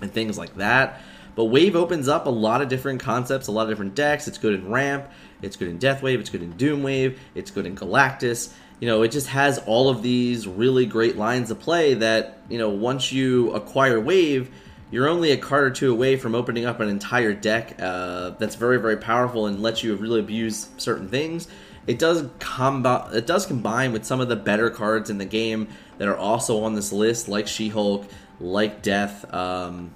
and 0.00 0.12
things 0.12 0.38
like 0.38 0.56
that. 0.56 1.00
But 1.34 1.46
Wave 1.46 1.76
opens 1.76 2.08
up 2.08 2.26
a 2.26 2.30
lot 2.30 2.62
of 2.62 2.68
different 2.68 3.00
concepts, 3.00 3.46
a 3.46 3.52
lot 3.52 3.62
of 3.64 3.68
different 3.68 3.94
decks. 3.94 4.26
It's 4.26 4.38
good 4.38 4.54
in 4.54 4.70
Ramp, 4.70 5.06
it's 5.40 5.56
good 5.56 5.68
in 5.68 5.78
Deathwave, 5.78 6.18
it's 6.18 6.30
good 6.30 6.42
in 6.42 6.54
Doomwave, 6.54 7.16
it's 7.34 7.50
good 7.50 7.66
in 7.66 7.76
Galactus 7.76 8.52
you 8.80 8.86
know, 8.86 9.02
it 9.02 9.08
just 9.10 9.28
has 9.28 9.58
all 9.66 9.88
of 9.88 10.02
these 10.02 10.46
really 10.46 10.86
great 10.86 11.16
lines 11.16 11.50
of 11.50 11.58
play 11.58 11.94
that, 11.94 12.38
you 12.48 12.58
know, 12.58 12.70
once 12.70 13.10
you 13.10 13.52
acquire 13.52 14.00
Wave, 14.00 14.50
you're 14.90 15.08
only 15.08 15.32
a 15.32 15.36
card 15.36 15.64
or 15.64 15.70
two 15.70 15.92
away 15.92 16.16
from 16.16 16.34
opening 16.34 16.64
up 16.64 16.80
an 16.80 16.88
entire 16.88 17.34
deck 17.34 17.80
uh, 17.80 18.30
that's 18.30 18.54
very, 18.54 18.78
very 18.78 18.96
powerful 18.96 19.46
and 19.46 19.60
lets 19.60 19.82
you 19.82 19.94
really 19.96 20.20
abuse 20.20 20.68
certain 20.78 21.08
things. 21.08 21.48
It 21.86 21.98
does 21.98 22.28
combo- 22.38 23.08
it 23.12 23.26
does 23.26 23.46
combine 23.46 23.92
with 23.92 24.04
some 24.04 24.20
of 24.20 24.28
the 24.28 24.36
better 24.36 24.70
cards 24.70 25.10
in 25.10 25.18
the 25.18 25.24
game 25.24 25.68
that 25.98 26.08
are 26.08 26.16
also 26.16 26.62
on 26.64 26.74
this 26.74 26.92
list, 26.92 27.28
like 27.28 27.46
She-Hulk, 27.46 28.06
like 28.40 28.82
Death, 28.82 29.32
um, 29.32 29.90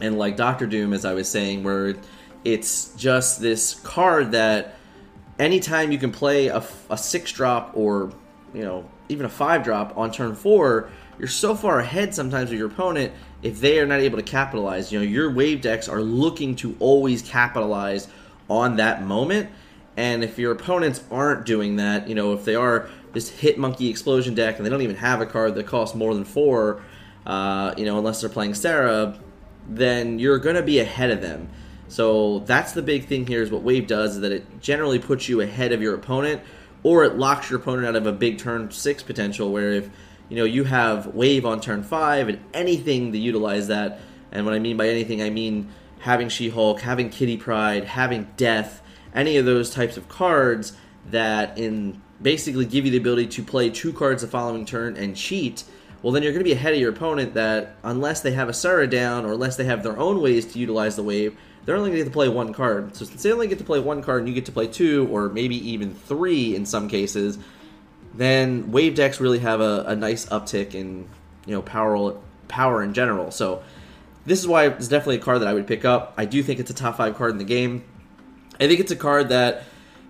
and 0.00 0.18
like 0.18 0.36
Doctor 0.36 0.66
Doom, 0.66 0.92
as 0.92 1.04
I 1.04 1.12
was 1.12 1.28
saying, 1.28 1.62
where 1.62 1.96
it's 2.44 2.94
just 2.94 3.40
this 3.40 3.74
card 3.80 4.32
that 4.32 4.76
anytime 5.38 5.92
you 5.92 5.98
can 5.98 6.10
play 6.10 6.48
a, 6.48 6.64
a 6.88 6.96
six 6.96 7.32
drop 7.32 7.72
or 7.74 8.12
you 8.54 8.62
know 8.62 8.88
even 9.08 9.26
a 9.26 9.30
five 9.30 9.62
drop 9.62 9.96
on 9.96 10.10
turn 10.10 10.34
four, 10.34 10.90
you're 11.20 11.28
so 11.28 11.54
far 11.54 11.80
ahead 11.80 12.14
sometimes 12.14 12.50
of 12.50 12.56
your 12.56 12.68
opponent 12.68 13.12
if 13.42 13.60
they 13.60 13.78
are 13.78 13.84
not 13.84 14.00
able 14.00 14.16
to 14.16 14.24
capitalize. 14.24 14.90
You 14.90 15.00
know, 15.00 15.04
your 15.04 15.30
wave 15.30 15.60
decks 15.60 15.86
are 15.86 16.00
looking 16.00 16.56
to 16.56 16.74
always 16.80 17.20
capitalize 17.20 18.08
on 18.48 18.76
that 18.76 19.02
moment. 19.02 19.50
And 19.98 20.24
if 20.24 20.38
your 20.38 20.50
opponents 20.52 21.04
aren't 21.10 21.44
doing 21.44 21.76
that, 21.76 22.08
you 22.08 22.14
know, 22.14 22.32
if 22.32 22.46
they 22.46 22.54
are 22.54 22.88
this 23.12 23.28
hit 23.28 23.58
monkey 23.58 23.90
explosion 23.90 24.34
deck 24.34 24.56
and 24.56 24.64
they 24.64 24.70
don't 24.70 24.80
even 24.80 24.96
have 24.96 25.20
a 25.20 25.26
card 25.26 25.56
that 25.56 25.66
costs 25.66 25.94
more 25.94 26.14
than 26.14 26.24
four, 26.24 26.80
uh, 27.26 27.74
you 27.76 27.84
know, 27.84 27.98
unless 27.98 28.22
they're 28.22 28.30
playing 28.30 28.54
Sera, 28.54 29.18
then 29.68 30.18
you're 30.18 30.38
going 30.38 30.56
to 30.56 30.62
be 30.62 30.78
ahead 30.78 31.10
of 31.10 31.20
them. 31.20 31.50
So 31.88 32.38
that's 32.40 32.72
the 32.72 32.80
big 32.80 33.08
thing 33.08 33.26
here 33.26 33.42
is 33.42 33.50
what 33.50 33.60
Wave 33.60 33.86
does 33.86 34.14
is 34.14 34.20
that 34.22 34.32
it 34.32 34.62
generally 34.62 34.98
puts 34.98 35.28
you 35.28 35.42
ahead 35.42 35.72
of 35.72 35.82
your 35.82 35.94
opponent 35.94 36.40
or 36.82 37.04
it 37.04 37.18
locks 37.18 37.50
your 37.50 37.58
opponent 37.58 37.88
out 37.88 37.96
of 37.96 38.06
a 38.06 38.12
big 38.12 38.38
turn 38.38 38.70
6 38.70 39.02
potential 39.02 39.52
where 39.52 39.72
if 39.72 39.90
you 40.30 40.36
know 40.36 40.44
you 40.44 40.64
have 40.64 41.08
Wave 41.08 41.44
on 41.44 41.60
turn 41.60 41.82
5 41.82 42.28
and 42.28 42.40
anything 42.54 43.12
to 43.12 43.18
utilize 43.18 43.68
that 43.68 44.00
and 44.32 44.46
what 44.46 44.54
I 44.54 44.58
mean 44.58 44.78
by 44.78 44.88
anything 44.88 45.20
I 45.20 45.28
mean 45.28 45.68
having 45.98 46.30
She-Hulk, 46.30 46.80
having 46.80 47.10
Kitty 47.10 47.36
Pryde, 47.36 47.84
having 47.84 48.26
Death, 48.38 48.80
any 49.14 49.36
of 49.36 49.44
those 49.44 49.68
types 49.68 49.98
of 49.98 50.08
cards 50.08 50.72
that 51.10 51.58
in 51.58 52.00
basically 52.22 52.64
give 52.64 52.86
you 52.86 52.90
the 52.90 52.96
ability 52.96 53.26
to 53.26 53.42
play 53.42 53.68
two 53.68 53.92
cards 53.92 54.22
the 54.22 54.28
following 54.28 54.64
turn 54.64 54.96
and 54.96 55.16
cheat 55.16 55.64
well 56.02 56.12
then 56.12 56.22
you're 56.22 56.32
going 56.32 56.44
to 56.44 56.48
be 56.48 56.52
ahead 56.52 56.72
of 56.72 56.78
your 56.78 56.90
opponent 56.90 57.34
that 57.34 57.76
unless 57.82 58.20
they 58.20 58.32
have 58.32 58.48
a 58.48 58.52
Sera 58.52 58.86
down 58.86 59.24
or 59.24 59.32
unless 59.32 59.56
they 59.56 59.64
have 59.64 59.82
their 59.82 59.98
own 59.98 60.20
ways 60.20 60.52
to 60.52 60.58
utilize 60.58 60.96
the 60.96 61.02
wave 61.02 61.36
they're 61.64 61.76
only 61.76 61.90
going 61.90 61.98
to 61.98 62.04
get 62.04 62.10
to 62.10 62.14
play 62.14 62.28
one 62.28 62.52
card. 62.52 62.96
So 62.96 63.04
since 63.04 63.22
they 63.22 63.32
only 63.32 63.46
get 63.46 63.58
to 63.58 63.64
play 63.64 63.80
one 63.80 64.02
card 64.02 64.20
and 64.20 64.28
you 64.28 64.34
get 64.34 64.46
to 64.46 64.52
play 64.52 64.66
two 64.66 65.08
or 65.10 65.28
maybe 65.28 65.56
even 65.70 65.94
three 65.94 66.54
in 66.54 66.64
some 66.64 66.88
cases, 66.88 67.38
then 68.14 68.72
wave 68.72 68.94
decks 68.94 69.20
really 69.20 69.38
have 69.38 69.60
a, 69.60 69.84
a 69.86 69.96
nice 69.96 70.26
uptick 70.26 70.74
in 70.74 71.08
you 71.46 71.54
know 71.54 71.62
power 71.62 72.16
power 72.48 72.82
in 72.82 72.94
general. 72.94 73.30
So 73.30 73.62
this 74.26 74.38
is 74.38 74.46
why 74.46 74.66
it's 74.66 74.88
definitely 74.88 75.16
a 75.16 75.20
card 75.20 75.40
that 75.40 75.48
I 75.48 75.54
would 75.54 75.66
pick 75.66 75.84
up. 75.84 76.14
I 76.16 76.24
do 76.24 76.42
think 76.42 76.60
it's 76.60 76.70
a 76.70 76.74
top 76.74 76.96
five 76.96 77.16
card 77.16 77.32
in 77.32 77.38
the 77.38 77.44
game. 77.44 77.84
I 78.60 78.68
think 78.68 78.80
it's 78.80 78.92
a 78.92 78.96
card 78.96 79.30
that 79.30 79.64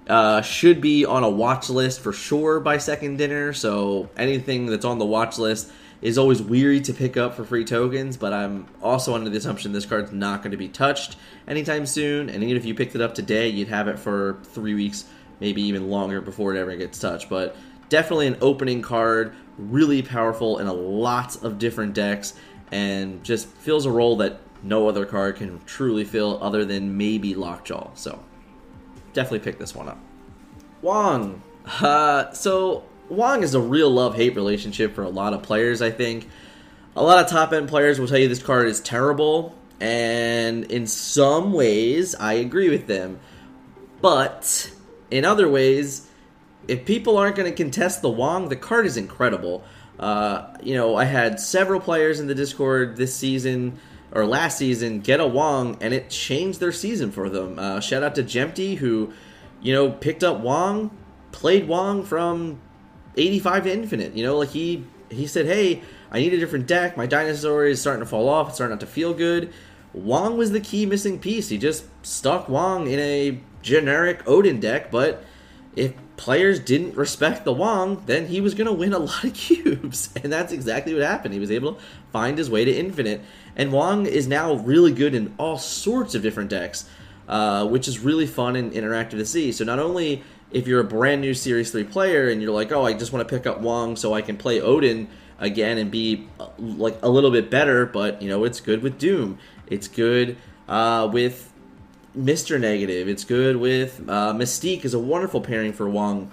uh, 0.09 0.43
should 0.43 0.81
be 0.81 1.05
on 1.05 1.23
a 1.23 1.31
watch 1.31 1.71
list 1.71 2.01
for 2.01 2.13
sure 2.13 2.59
by 2.59 2.79
second 2.79 3.19
dinner. 3.19 3.53
So 3.53 4.11
anything 4.17 4.67
that's 4.67 4.85
on 4.85 4.99
the 4.99 5.07
watch 5.07 5.39
list 5.39 5.71
is 6.03 6.19
always 6.19 6.43
weary 6.43 6.81
to 6.81 6.93
pick 6.93 7.17
up 7.17 7.35
for 7.35 7.45
free 7.45 7.65
tokens, 7.65 8.17
but 8.17 8.33
I'm 8.33 8.67
also 8.83 9.15
under 9.15 9.29
the 9.29 9.37
assumption 9.37 9.73
this 9.73 9.87
card's 9.87 10.13
not 10.13 10.43
going 10.43 10.51
to 10.51 10.57
be 10.57 10.69
touched 10.69 11.17
anytime 11.47 11.87
soon. 11.87 12.31
And 12.31 12.43
even 12.43 12.57
if 12.57 12.65
you 12.65 12.75
picked 12.75 12.95
it 12.95 13.01
up 13.01 13.15
today, 13.15 13.49
you'd 13.49 13.69
have 13.69 13.87
it 13.87 13.99
for 13.99 14.39
three 14.45 14.75
weeks, 14.75 15.05
maybe 15.41 15.63
even 15.63 15.91
longer 15.91 16.21
before 16.21 16.55
it 16.55 16.59
ever 16.59 16.75
gets 16.75 16.99
touched. 16.99 17.29
But 17.29 17.55
definitely 17.91 18.29
an 18.29 18.39
opening 18.41 18.81
card, 18.81 19.35
really 19.59 20.01
powerful 20.01 20.59
in 20.59 20.67
a 20.67 20.73
lot 20.73 21.43
of 21.45 21.59
different 21.59 21.93
decks, 21.93 22.33
and 22.73 23.23
just 23.23 23.47
fills 23.47 23.85
a 23.85 23.91
role 23.91 24.17
that 24.17 24.41
no 24.63 24.89
other 24.89 25.05
card 25.05 25.37
can 25.37 25.61
truly 25.67 26.05
fill 26.05 26.43
other 26.43 26.65
than 26.65 26.97
maybe 26.97 27.35
Lockjaw. 27.35 27.91
So 27.95 28.23
definitely 29.13 29.41
pick 29.41 29.59
this 29.59 29.75
one 29.75 29.89
up. 29.89 29.99
Wong. 30.81 31.43
Uh, 31.67 32.33
so 32.33 32.85
Wong 33.09 33.43
is 33.43 33.55
a 33.55 33.61
real 33.61 33.91
love 33.91 34.15
hate 34.15 34.35
relationship 34.35 34.95
for 34.95 35.03
a 35.03 35.09
lot 35.09 35.35
of 35.35 35.43
players, 35.43 35.83
I 35.83 35.91
think. 35.91 36.29
A 36.97 37.03
lot 37.03 37.23
of 37.23 37.31
top 37.31 37.53
end 37.53 37.69
players 37.69 38.01
will 38.01 38.09
tell 38.09 38.19
you 38.19 38.29
this 38.29 38.43
card 38.43 38.67
is 38.67 38.81
terrible, 38.81 39.55
and 39.79 40.65
in 40.65 40.87
some 40.87 41.53
ways, 41.53 42.15
I 42.15 42.35
agree 42.35 42.69
with 42.69 42.87
them. 42.87 43.21
But 44.01 44.73
in 45.11 45.25
other 45.25 45.49
ways, 45.49 46.09
if 46.71 46.85
people 46.85 47.19
aren't 47.19 47.35
going 47.35 47.51
to 47.51 47.57
contest 47.57 48.01
the 48.01 48.09
Wong, 48.09 48.49
the 48.49 48.55
card 48.55 48.87
is 48.87 48.97
incredible. 48.97 49.65
Uh, 49.99 50.57
you 50.63 50.75
know, 50.75 50.95
I 50.95 51.05
had 51.05 51.41
several 51.41 51.81
players 51.81 52.21
in 52.21 52.29
the 52.29 52.35
Discord 52.35 52.97
this 52.97 53.15
season 53.15 53.77
or 54.13 54.25
last 54.25 54.57
season 54.57 55.01
get 55.01 55.19
a 55.19 55.27
Wong, 55.27 55.77
and 55.81 55.93
it 55.93 56.11
changed 56.11 56.61
their 56.61 56.71
season 56.71 57.11
for 57.11 57.29
them. 57.29 57.59
Uh, 57.59 57.81
shout 57.81 58.05
out 58.05 58.15
to 58.15 58.23
Jempty, 58.23 58.77
who, 58.77 59.13
you 59.61 59.73
know, 59.73 59.91
picked 59.91 60.23
up 60.23 60.41
Wong, 60.41 60.97
played 61.33 61.67
Wong 61.67 62.05
from 62.05 62.61
85 63.17 63.65
to 63.65 63.73
infinite. 63.73 64.15
You 64.15 64.25
know, 64.25 64.39
like 64.39 64.51
he 64.51 64.85
he 65.11 65.27
said, 65.27 65.47
"Hey, 65.47 65.83
I 66.13 66.21
need 66.21 66.33
a 66.33 66.39
different 66.39 66.69
deck. 66.69 66.97
My 66.97 67.07
dinosaur 67.07 67.67
is 67.67 67.81
starting 67.81 68.01
to 68.01 68.09
fall 68.09 68.29
off. 68.29 68.49
It's 68.49 68.57
starting 68.57 68.75
not 68.75 68.81
to 68.81 68.87
feel 68.87 69.13
good." 69.13 69.53
Wong 69.93 70.37
was 70.37 70.53
the 70.53 70.61
key 70.61 70.87
missing 70.87 71.19
piece. 71.19 71.49
He 71.49 71.59
just 71.59 71.85
stuck 72.07 72.49
Wong 72.49 72.87
in 72.87 73.01
a 73.01 73.41
generic 73.61 74.23
Odin 74.25 74.61
deck, 74.61 74.93
but 74.93 75.25
if 75.75 75.95
players 76.21 76.61
didn't 76.61 76.95
respect 76.97 77.47
the 77.47 77.53
Wong, 77.53 78.03
then 78.05 78.27
he 78.27 78.43
was 78.43 78.53
going 78.53 78.67
to 78.67 78.75
win 78.75 78.93
a 78.93 78.99
lot 79.11 79.25
of 79.25 79.33
cubes. 79.33 80.11
And 80.23 80.31
that's 80.31 80.53
exactly 80.53 80.93
what 80.93 81.03
happened. 81.03 81.33
He 81.33 81.41
was 81.41 81.51
able 81.51 81.75
to 81.75 81.81
find 82.13 82.37
his 82.37 82.51
way 82.51 82.63
to 82.67 82.71
infinite. 82.71 83.23
And 83.57 83.73
Wong 83.73 84.05
is 84.05 84.29
now 84.29 84.53
really 84.55 84.93
good 84.93 85.15
in 85.15 85.35
all 85.39 85.57
sorts 85.57 86.15
of 86.15 86.21
different 86.21 86.51
decks, 86.51 86.85
uh, 87.27 87.67
which 87.67 87.89
is 87.89 88.01
really 88.01 88.27
fun 88.27 88.55
and 88.55 88.71
interactive 88.73 89.13
to 89.13 89.25
see. 89.25 89.51
So 89.51 89.65
not 89.65 89.79
only 89.79 90.23
if 90.51 90.69
you're 90.69 90.81
a 90.81 90.85
brand 90.85 91.23
new 91.23 91.33
Series 91.33 91.71
3 91.71 91.85
player 91.85 92.29
and 92.29 92.43
you're 92.43 92.53
like, 92.53 92.71
oh, 92.71 92.85
I 92.85 92.93
just 92.93 93.15
want 93.15 93.27
to 93.27 93.35
pick 93.35 93.47
up 93.47 93.61
Wong 93.61 93.97
so 93.97 94.13
I 94.13 94.21
can 94.21 94.37
play 94.37 94.61
Odin 94.61 95.09
again 95.39 95.79
and 95.79 95.91
be 95.91 96.29
uh, 96.39 96.49
like 96.59 96.99
a 97.03 97.09
little 97.09 97.31
bit 97.31 97.51
better, 97.51 97.87
but 97.87 98.21
you 98.21 98.29
know, 98.29 98.45
it's 98.45 98.61
good 98.61 98.83
with 98.83 98.99
Doom. 98.99 99.39
It's 99.69 99.89
good 99.89 100.37
uh, 100.69 101.09
with 101.11 101.50
Mr. 102.17 102.61
Negative. 102.61 103.09
It's 103.09 103.25
good 103.25 103.57
with 103.57 104.01
uh, 104.09 104.33
Mystique 104.35 104.85
is 104.85 104.95
a 104.95 104.99
wonderful 104.99 105.41
pairing 105.41 105.73
for 105.73 105.89
Wong. 105.89 106.33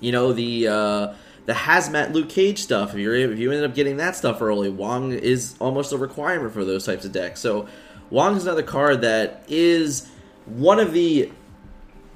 You 0.00 0.12
know, 0.12 0.32
the 0.32 0.68
uh, 0.68 1.14
the 1.46 1.52
hazmat 1.52 2.12
Luke 2.12 2.28
Cage 2.28 2.58
stuff. 2.58 2.90
If 2.90 2.98
you're 2.98 3.14
if 3.14 3.38
you 3.38 3.50
ended 3.52 3.68
up 3.68 3.74
getting 3.74 3.98
that 3.98 4.16
stuff 4.16 4.42
early, 4.42 4.70
Wong 4.70 5.12
is 5.12 5.54
almost 5.60 5.92
a 5.92 5.98
requirement 5.98 6.52
for 6.52 6.64
those 6.64 6.84
types 6.84 7.04
of 7.04 7.12
decks. 7.12 7.40
So 7.40 7.68
Wong 8.10 8.36
is 8.36 8.44
another 8.44 8.62
card 8.62 9.02
that 9.02 9.44
is 9.48 10.08
one 10.46 10.80
of 10.80 10.92
the 10.92 11.30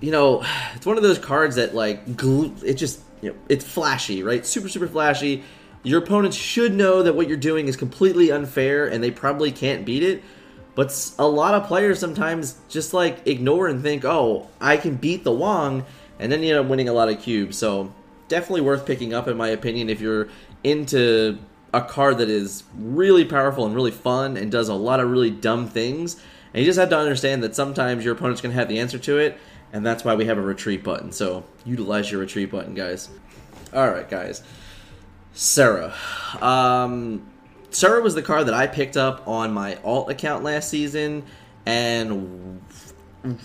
you 0.01 0.11
know, 0.11 0.45
it's 0.75 0.87
one 0.87 0.97
of 0.97 1.03
those 1.03 1.19
cards 1.19 1.57
that 1.57 1.75
like 1.75 2.03
it 2.07 2.75
just 2.75 3.01
you 3.23 3.31
know 3.31 3.37
it's 3.49 3.65
flashy, 3.65 4.23
right? 4.23 4.45
Super 4.45 4.69
super 4.69 4.89
flashy. 4.89 5.45
Your 5.83 6.03
opponents 6.03 6.37
should 6.37 6.75
know 6.75 7.05
that 7.05 7.15
what 7.15 7.29
you're 7.29 7.37
doing 7.37 7.69
is 7.69 7.77
completely 7.77 8.33
unfair 8.33 8.89
and 8.89 9.05
they 9.05 9.13
probably 9.13 9.53
can't 9.53 9.85
beat 9.85 10.03
it. 10.03 10.25
But 10.77 11.11
a 11.19 11.27
lot 11.27 11.55
of 11.55 11.67
players 11.67 11.99
sometimes 11.99 12.57
just 12.69 12.95
like 12.95 13.27
ignore 13.27 13.67
and 13.67 13.83
think, 13.83 14.05
"Oh, 14.05 14.49
I 14.61 14.77
can 14.77 14.95
beat 14.95 15.25
the 15.25 15.33
Wong," 15.33 15.85
and 16.21 16.31
then 16.31 16.43
you 16.43 16.51
end 16.51 16.65
up 16.65 16.71
winning 16.71 16.89
a 16.89 16.93
lot 16.93 17.09
of 17.09 17.21
cubes. 17.21 17.59
So 17.59 17.93
definitely 18.29 18.61
worth 18.61 18.87
picking 18.87 19.13
up 19.13 19.27
in 19.27 19.37
my 19.37 19.49
opinion 19.49 19.89
if 19.89 20.01
you're 20.01 20.29
into 20.63 21.39
a 21.73 21.81
card 21.81 22.19
that 22.19 22.29
is 22.29 22.63
really 22.79 23.25
powerful 23.25 23.67
and 23.67 23.75
really 23.75 23.91
fun 23.91 24.37
and 24.37 24.53
does 24.53 24.69
a 24.69 24.75
lot 24.75 25.01
of 25.01 25.11
really 25.11 25.31
dumb 25.31 25.67
things. 25.67 26.17
And 26.53 26.63
you 26.63 26.69
just 26.69 26.79
have 26.79 26.91
to 26.91 26.99
understand 26.99 27.43
that 27.43 27.55
sometimes 27.55 28.05
your 28.05 28.15
opponent's 28.15 28.41
going 28.41 28.53
to 28.53 28.59
have 28.59 28.69
the 28.69 28.79
answer 28.79 28.99
to 28.99 29.19
it, 29.19 29.39
and 29.73 29.85
that's 29.85 30.05
why 30.05 30.15
we 30.15 30.27
have 30.27 30.39
a 30.39 30.43
retreat 30.43 30.85
button. 30.85 31.11
So 31.11 31.45
utilize 31.65 32.11
your 32.11 32.21
retreat 32.21 32.51
button, 32.51 32.75
guys. 32.75 33.09
All 33.73 33.91
right, 33.91 34.09
guys. 34.09 34.43
Sera. 35.33 35.95
Um, 36.41 37.27
Sera 37.77 38.01
was 38.01 38.15
the 38.15 38.23
card 38.23 38.47
that 38.47 38.55
I 38.55 38.67
picked 38.67 38.97
up 38.97 39.29
on 39.29 39.53
my 39.53 39.77
alt 39.85 40.11
account 40.11 40.43
last 40.43 40.71
season, 40.71 41.25
and 41.67 42.63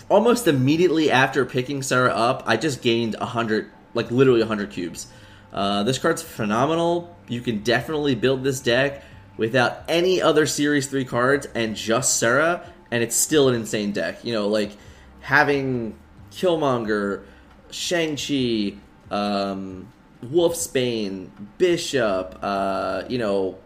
almost 0.08 0.48
immediately 0.48 1.10
after 1.10 1.44
picking 1.44 1.82
Sera 1.82 2.10
up, 2.10 2.42
I 2.46 2.56
just 2.56 2.80
gained 2.80 3.14
a 3.16 3.26
hundred, 3.26 3.70
like 3.92 4.10
literally 4.10 4.40
hundred 4.40 4.70
cubes. 4.70 5.08
Uh, 5.52 5.82
this 5.82 5.98
card's 5.98 6.22
phenomenal. 6.22 7.14
You 7.28 7.42
can 7.42 7.62
definitely 7.62 8.14
build 8.14 8.42
this 8.42 8.60
deck 8.60 9.04
without 9.36 9.82
any 9.86 10.22
other 10.22 10.46
Series 10.46 10.86
Three 10.86 11.04
cards 11.04 11.46
and 11.54 11.76
just 11.76 12.16
Sera, 12.16 12.66
and 12.90 13.02
it's 13.02 13.14
still 13.14 13.50
an 13.50 13.54
insane 13.54 13.92
deck. 13.92 14.24
You 14.24 14.32
know, 14.32 14.48
like 14.48 14.78
having 15.20 15.94
Killmonger, 16.30 17.24
Shang-Chi, 17.70 18.78
um, 19.10 19.92
Wolfsbane, 20.24 21.28
Bishop, 21.58 22.38
uh, 22.40 23.02
you 23.10 23.18
know, 23.18 23.58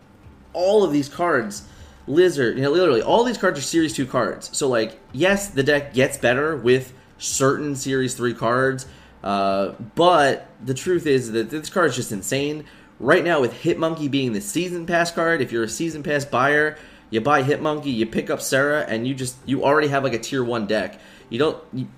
all 0.56 0.82
of 0.82 0.90
these 0.90 1.08
cards, 1.08 1.68
Lizard, 2.08 2.56
you 2.56 2.62
know, 2.62 2.70
literally 2.70 3.02
all 3.02 3.22
these 3.22 3.38
cards 3.38 3.58
are 3.58 3.62
Series 3.62 3.92
2 3.92 4.06
cards. 4.06 4.50
So, 4.56 4.68
like, 4.68 4.98
yes, 5.12 5.48
the 5.50 5.62
deck 5.62 5.92
gets 5.92 6.16
better 6.16 6.56
with 6.56 6.92
certain 7.18 7.76
Series 7.76 8.14
3 8.14 8.34
cards, 8.34 8.86
uh, 9.22 9.72
but 9.94 10.48
the 10.64 10.74
truth 10.74 11.06
is 11.06 11.32
that 11.32 11.50
this 11.50 11.68
card 11.68 11.90
is 11.90 11.96
just 11.96 12.10
insane. 12.10 12.64
Right 12.98 13.22
now, 13.22 13.40
with 13.40 13.52
Hitmonkey 13.52 14.10
being 14.10 14.32
the 14.32 14.40
Season 14.40 14.86
Pass 14.86 15.10
card, 15.12 15.42
if 15.42 15.52
you're 15.52 15.64
a 15.64 15.68
Season 15.68 16.02
Pass 16.02 16.24
buyer, 16.24 16.78
you 17.10 17.20
buy 17.20 17.42
Hitmonkey, 17.42 17.94
you 17.94 18.06
pick 18.06 18.30
up 18.30 18.40
Sera, 18.40 18.80
and 18.88 19.06
you 19.06 19.14
just, 19.14 19.36
you 19.44 19.62
already 19.62 19.88
have 19.88 20.02
like 20.02 20.14
a 20.14 20.18
tier 20.18 20.42
1 20.42 20.66
deck. 20.66 20.98
You 21.28 21.38
don't, 21.38 21.62
you, 21.74 21.88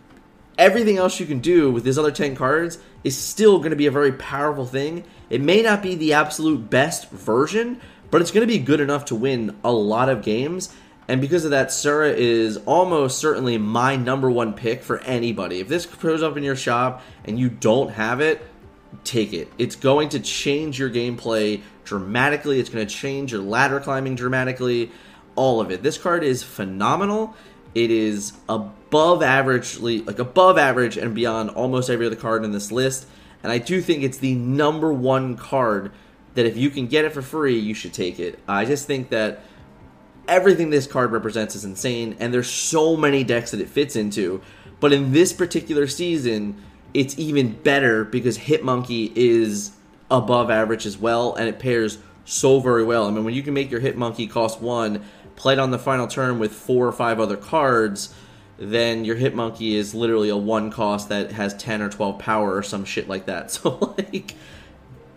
everything 0.58 0.98
else 0.98 1.20
you 1.20 1.26
can 1.26 1.38
do 1.38 1.70
with 1.70 1.84
these 1.84 1.98
other 1.98 2.10
10 2.10 2.34
cards 2.34 2.78
is 3.04 3.16
still 3.16 3.58
going 3.58 3.70
to 3.70 3.76
be 3.76 3.86
a 3.86 3.90
very 3.90 4.12
powerful 4.12 4.66
thing. 4.66 5.04
It 5.30 5.40
may 5.40 5.62
not 5.62 5.82
be 5.82 5.94
the 5.94 6.14
absolute 6.14 6.68
best 6.68 7.10
version, 7.10 7.80
but 8.10 8.20
it's 8.20 8.30
going 8.30 8.46
to 8.46 8.52
be 8.52 8.58
good 8.58 8.80
enough 8.80 9.04
to 9.06 9.14
win 9.14 9.56
a 9.64 9.72
lot 9.72 10.08
of 10.08 10.22
games. 10.22 10.74
And 11.08 11.20
because 11.20 11.44
of 11.44 11.52
that, 11.52 11.72
Sera 11.72 12.10
is 12.10 12.58
almost 12.58 13.18
certainly 13.18 13.56
my 13.56 13.96
number 13.96 14.30
one 14.30 14.52
pick 14.52 14.82
for 14.82 14.98
anybody. 15.00 15.60
If 15.60 15.68
this 15.68 15.88
shows 16.00 16.22
up 16.22 16.36
in 16.36 16.42
your 16.42 16.56
shop 16.56 17.02
and 17.24 17.38
you 17.38 17.48
don't 17.48 17.90
have 17.92 18.20
it, 18.20 18.46
take 19.04 19.32
it. 19.32 19.50
It's 19.56 19.76
going 19.76 20.10
to 20.10 20.20
change 20.20 20.78
your 20.78 20.90
gameplay 20.90 21.62
dramatically. 21.84 22.60
It's 22.60 22.68
going 22.68 22.86
to 22.86 22.94
change 22.94 23.32
your 23.32 23.40
ladder 23.40 23.80
climbing 23.80 24.16
dramatically. 24.16 24.90
All 25.34 25.60
of 25.60 25.70
it. 25.70 25.82
This 25.82 25.96
card 25.96 26.24
is 26.24 26.42
phenomenal. 26.42 27.34
It 27.74 27.90
is 27.90 28.32
above 28.48 29.22
average, 29.22 29.78
like 29.78 30.18
above 30.18 30.58
average 30.58 30.96
and 30.96 31.14
beyond 31.14 31.50
almost 31.50 31.88
every 31.88 32.06
other 32.06 32.16
card 32.16 32.44
in 32.44 32.52
this 32.52 32.72
list. 32.72 33.06
And 33.42 33.52
I 33.52 33.58
do 33.58 33.80
think 33.80 34.02
it's 34.02 34.18
the 34.18 34.34
number 34.34 34.92
one 34.92 35.36
card 35.36 35.92
that 36.38 36.46
if 36.46 36.56
you 36.56 36.70
can 36.70 36.86
get 36.86 37.04
it 37.04 37.12
for 37.12 37.20
free, 37.20 37.58
you 37.58 37.74
should 37.74 37.92
take 37.92 38.20
it. 38.20 38.38
I 38.46 38.64
just 38.64 38.86
think 38.86 39.08
that 39.08 39.40
everything 40.28 40.70
this 40.70 40.86
card 40.86 41.10
represents 41.10 41.56
is 41.56 41.64
insane, 41.64 42.14
and 42.20 42.32
there's 42.32 42.48
so 42.48 42.96
many 42.96 43.24
decks 43.24 43.50
that 43.50 43.60
it 43.60 43.68
fits 43.68 43.96
into. 43.96 44.40
But 44.78 44.92
in 44.92 45.10
this 45.10 45.32
particular 45.32 45.88
season, 45.88 46.62
it's 46.94 47.18
even 47.18 47.54
better 47.54 48.04
because 48.04 48.38
Hitmonkey 48.38 49.10
is 49.16 49.72
above 50.12 50.48
average 50.48 50.86
as 50.86 50.96
well, 50.96 51.34
and 51.34 51.48
it 51.48 51.58
pairs 51.58 51.98
so 52.24 52.60
very 52.60 52.84
well. 52.84 53.08
I 53.08 53.10
mean, 53.10 53.24
when 53.24 53.34
you 53.34 53.42
can 53.42 53.52
make 53.52 53.72
your 53.72 53.80
Hitmonkey 53.80 54.30
cost 54.30 54.60
one, 54.60 55.04
played 55.34 55.58
on 55.58 55.72
the 55.72 55.78
final 55.78 56.06
turn 56.06 56.38
with 56.38 56.52
four 56.52 56.86
or 56.86 56.92
five 56.92 57.18
other 57.18 57.36
cards, 57.36 58.14
then 58.58 59.04
your 59.04 59.16
Hitmonkey 59.16 59.72
is 59.72 59.92
literally 59.92 60.28
a 60.28 60.36
one 60.36 60.70
cost 60.70 61.08
that 61.08 61.32
has 61.32 61.52
10 61.54 61.82
or 61.82 61.88
12 61.88 62.20
power 62.20 62.54
or 62.54 62.62
some 62.62 62.84
shit 62.84 63.08
like 63.08 63.26
that. 63.26 63.50
So, 63.60 63.96
like, 63.98 64.36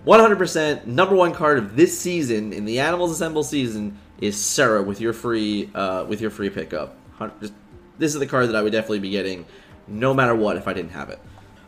100% 0.05 0.87
number 0.87 1.15
one 1.15 1.33
card 1.33 1.59
of 1.59 1.75
this 1.75 1.97
season 1.99 2.53
in 2.53 2.65
the 2.65 2.79
Animals 2.79 3.11
Assemble 3.11 3.43
season 3.43 3.99
is 4.19 4.39
Sera 4.39 4.81
with 4.81 4.99
your 4.99 5.13
free 5.13 5.69
uh, 5.75 6.05
with 6.07 6.21
your 6.21 6.31
free 6.31 6.49
pickup. 6.49 6.97
This 7.39 8.13
is 8.13 8.19
the 8.19 8.25
card 8.25 8.49
that 8.49 8.55
I 8.55 8.61
would 8.63 8.71
definitely 8.71 8.99
be 8.99 9.11
getting 9.11 9.45
no 9.87 10.13
matter 10.13 10.33
what 10.33 10.57
if 10.57 10.67
I 10.67 10.73
didn't 10.73 10.91
have 10.91 11.09
it. 11.09 11.19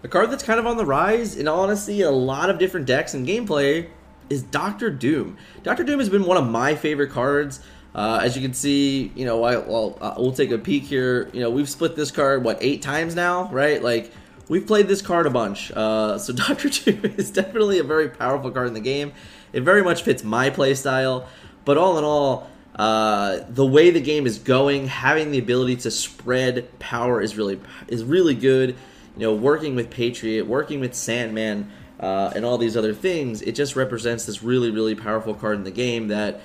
A 0.04 0.08
card 0.08 0.32
that's 0.32 0.44
kind 0.44 0.60
of 0.60 0.66
on 0.66 0.78
the 0.78 0.86
rise, 0.86 1.36
in 1.36 1.48
honestly 1.48 2.02
a 2.02 2.12
lot 2.12 2.50
of 2.50 2.58
different 2.58 2.88
decks 2.88 3.14
and 3.14 3.28
gameplay 3.28 3.88
is 4.30 4.42
Doctor 4.42 4.90
Doom. 4.90 5.38
Doctor 5.62 5.84
Doom 5.84 6.00
has 6.00 6.10
been 6.10 6.26
one 6.26 6.38
of 6.38 6.48
my 6.48 6.76
favorite 6.76 7.12
cards. 7.12 7.60
Uh, 7.94 8.20
as 8.24 8.36
you 8.36 8.42
can 8.42 8.56
see, 8.56 9.12
you 9.16 9.26
know, 9.26 9.44
I, 9.44 9.58
well, 9.58 9.98
uh, 10.02 10.16
we'll 10.18 10.32
take 10.32 10.50
a 10.50 10.58
peek 10.58 10.84
here. 10.84 11.30
You 11.32 11.42
know, 11.42 11.52
we've 11.52 11.70
split 11.70 11.96
this 11.96 12.10
card 12.10 12.44
what 12.44 12.58
eight 12.60 12.82
times 12.82 13.14
now, 13.14 13.50
right? 13.52 13.84
Like 13.84 14.12
we've 14.54 14.68
played 14.68 14.88
this 14.88 15.02
card 15.02 15.26
a 15.26 15.32
bunch. 15.32 15.72
Uh, 15.72 16.20
so 16.20 16.32
Doctor 16.46 16.70
Doom 16.70 17.06
is 17.18 17.32
definitely 17.32 17.80
a 17.80 17.84
very 17.84 18.08
powerful 18.08 18.52
card 18.52 18.68
in 18.68 18.76
the 18.76 18.80
game. 18.80 19.12
It 19.52 19.64
very 19.64 19.82
much 19.82 20.04
fits 20.04 20.24
my 20.24 20.52
playstyle. 20.52 21.26
But 21.66 21.80
all 21.80 21.98
in 21.98 22.04
all, 22.04 22.48
uh, 22.76 23.40
the 23.50 23.66
way 23.66 23.90
the 23.90 24.02
game 24.02 24.28
is 24.28 24.38
going, 24.38 24.88
having 24.88 25.32
the 25.32 25.40
ability 25.40 25.78
to 25.78 25.92
spread 25.92 26.78
power 26.78 27.20
is 27.20 27.36
really 27.36 27.60
is 27.88 28.04
really 28.04 28.36
good. 28.36 28.76
You 29.18 29.22
know, 29.22 29.34
working 29.34 29.76
with 29.76 29.90
Patriot, 29.90 30.46
working 30.46 30.80
with 30.80 30.94
Sandman, 30.94 31.72
uh, 32.00 32.34
and 32.36 32.46
all 32.46 32.60
these 32.60 32.78
other 32.78 32.94
things, 32.94 33.42
it 33.42 33.54
just 33.54 33.76
represents 33.76 34.26
this 34.26 34.44
really 34.44 34.70
really 34.70 34.94
powerful 34.94 35.34
card 35.34 35.58
in 35.58 35.64
the 35.64 35.72
game 35.72 36.10
that 36.10 36.42